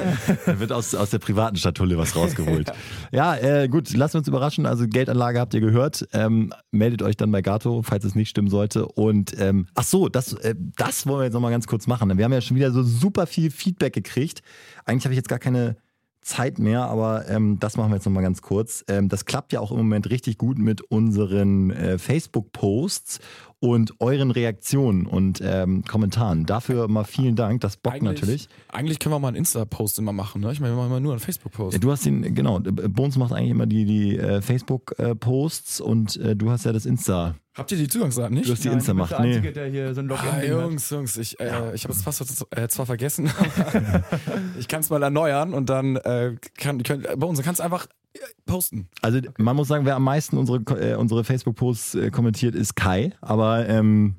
[0.47, 2.71] Dann wird aus, aus der privaten Statulle was rausgeholt.
[3.13, 4.67] ja, äh, gut, lassen wir uns überraschen.
[4.67, 6.07] Also Geldanlage habt ihr gehört.
[6.13, 8.87] Ähm, meldet euch dann bei Gato, falls es nicht stimmen sollte.
[8.87, 12.17] Und ähm, ach so, das, äh, das wollen wir jetzt nochmal ganz kurz machen.
[12.17, 14.43] Wir haben ja schon wieder so super viel Feedback gekriegt.
[14.85, 15.77] Eigentlich habe ich jetzt gar keine
[16.25, 18.85] Zeit mehr, aber ähm, das machen wir jetzt nochmal ganz kurz.
[18.89, 23.21] Ähm, das klappt ja auch im Moment richtig gut mit unseren äh, Facebook-Posts
[23.65, 26.45] und euren Reaktionen und ähm, Kommentaren.
[26.45, 28.49] Dafür mal vielen Dank, das bockt eigentlich, natürlich.
[28.69, 30.53] Eigentlich können wir mal einen Insta-Post immer machen, ne?
[30.53, 31.83] Ich meine, wir machen immer nur einen Facebook-Post.
[31.83, 36.51] Du hast den, genau, Bones macht eigentlich immer die, die äh, Facebook-Posts und äh, du
[36.51, 37.37] hast ja das Insta.
[37.55, 38.49] Habt ihr die Zugangsdaten nicht?
[38.49, 39.13] Du hast die Insta macht.
[39.13, 41.73] Der Einzige, der hier so ein Login ah, Jungs, Jungs, ich, äh, ja.
[41.73, 44.05] ich habe das Passwort äh, zwar vergessen, aber
[44.59, 47.87] ich kann es mal erneuern und dann äh, kann, können, bei uns kannst du einfach
[47.87, 48.04] äh,
[48.47, 48.89] posten.
[49.03, 53.13] Also man muss sagen, wer am meisten unsere, äh, unsere Facebook-Posts äh, kommentiert, ist Kai,
[53.21, 54.17] aber ähm,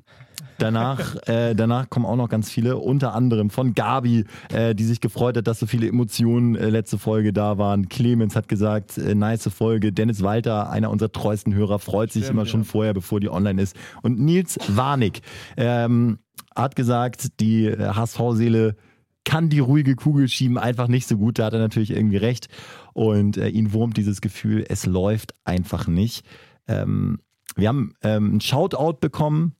[0.58, 5.00] Danach, äh, danach kommen auch noch ganz viele, unter anderem von Gabi, äh, die sich
[5.00, 7.88] gefreut hat, dass so viele Emotionen äh, letzte Folge da waren.
[7.88, 9.92] Clemens hat gesagt, äh, nice Folge.
[9.92, 12.66] Dennis Walter, einer unserer treuesten Hörer, freut sich Stimmt, immer schon ja.
[12.66, 13.76] vorher, bevor die online ist.
[14.02, 15.20] Und Nils Warnig
[15.56, 16.18] ähm,
[16.54, 18.76] hat gesagt, die HSV-Seele
[19.24, 21.38] kann die ruhige Kugel schieben einfach nicht so gut.
[21.38, 22.48] Da hat er natürlich irgendwie recht.
[22.96, 26.24] Und äh, ihn wurmt dieses Gefühl, es läuft einfach nicht.
[26.66, 27.20] Ähm,
[27.54, 29.54] wir haben ähm, ein Shoutout bekommen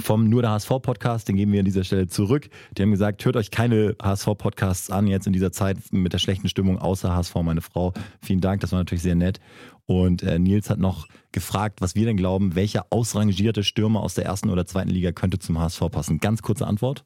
[0.00, 2.48] vom Nur der HSV-Podcast, den geben wir an dieser Stelle zurück.
[2.76, 6.48] Die haben gesagt, hört euch keine HSV-Podcasts an jetzt in dieser Zeit mit der schlechten
[6.48, 7.92] Stimmung, außer HSV, meine Frau.
[8.20, 9.38] Vielen Dank, das war natürlich sehr nett.
[9.86, 14.24] Und äh, Nils hat noch gefragt, was wir denn glauben, welcher ausrangierte Stürmer aus der
[14.24, 16.18] ersten oder zweiten Liga könnte zum HSV passen.
[16.18, 17.04] Ganz kurze Antwort.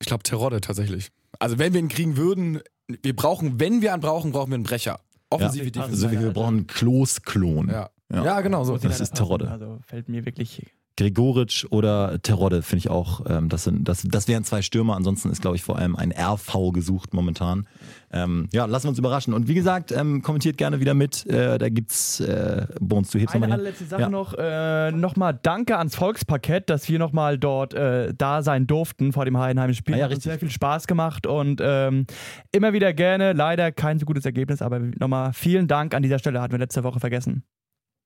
[0.00, 1.10] Ich glaube Terodde tatsächlich.
[1.38, 4.64] Also wenn wir ihn kriegen würden, wir brauchen, wenn wir einen brauchen, brauchen wir einen
[4.64, 5.00] Brecher.
[5.30, 5.66] Offensiv Ja.
[5.66, 6.04] wie defensiv.
[6.04, 7.68] Also wir, wir brauchen einen Klos-Klon.
[7.68, 7.90] Ja.
[8.12, 8.24] Ja.
[8.24, 8.40] Ja.
[8.42, 8.74] genau so.
[8.74, 9.14] Das leider ist.
[9.14, 9.50] Terodde.
[9.50, 10.66] Also fällt mir wirklich.
[10.98, 14.94] Gregoritsch oder Terodde finde ich auch, ähm, das, sind, das, das wären zwei Stürmer.
[14.96, 17.66] Ansonsten ist, glaube ich, vor allem ein RV gesucht momentan.
[18.12, 19.32] Ähm, ja, lassen wir uns überraschen.
[19.32, 21.24] Und wie gesagt, ähm, kommentiert gerne wieder mit.
[21.26, 23.32] Äh, da gibt's äh, Bones to Hits.
[23.32, 23.58] Eine nochmal.
[23.60, 24.08] allerletzte Sache Ja.
[24.10, 24.34] noch.
[24.34, 29.38] Äh, Nochmal danke ans Volksparkett, dass wir nochmal dort äh, da sein durften vor dem
[29.38, 29.94] Heidenheim-Spiel.
[29.94, 30.30] Ah ja, Hat uns richtig.
[30.32, 32.06] sehr viel Spaß gemacht und ähm,
[32.52, 33.32] immer wieder gerne.
[33.32, 36.42] Leider kein so gutes Ergebnis, aber nochmal vielen Dank an dieser Stelle.
[36.42, 37.44] Hatten wir letzte Woche vergessen.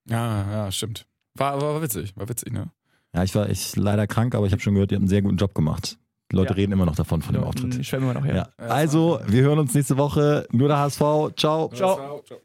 [0.09, 1.07] Ja, ja, stimmt.
[1.34, 2.70] War, war, war witzig, war witzig, ne?
[3.16, 5.22] Ja, ich war ich leider krank, aber ich habe schon gehört, ihr habt einen sehr
[5.22, 5.96] guten Job gemacht.
[6.30, 6.56] Die Leute Ja.
[6.56, 7.78] reden immer noch davon, von dem Auftritt.
[7.78, 8.50] Ich schwärme immer noch her.
[8.58, 8.66] Ja.
[8.68, 10.46] Also, wir hören uns nächste Woche.
[10.52, 11.00] Nur der HSV.
[11.36, 11.70] Ciao.
[11.72, 12.22] Ciao.
[12.26, 12.42] ciao.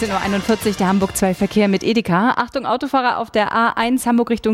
[0.00, 2.34] 18.41 Uhr der Hamburg 2 Verkehr mit Edeka.
[2.36, 4.46] Achtung, Autofahrer auf der A1 Hamburg Richtung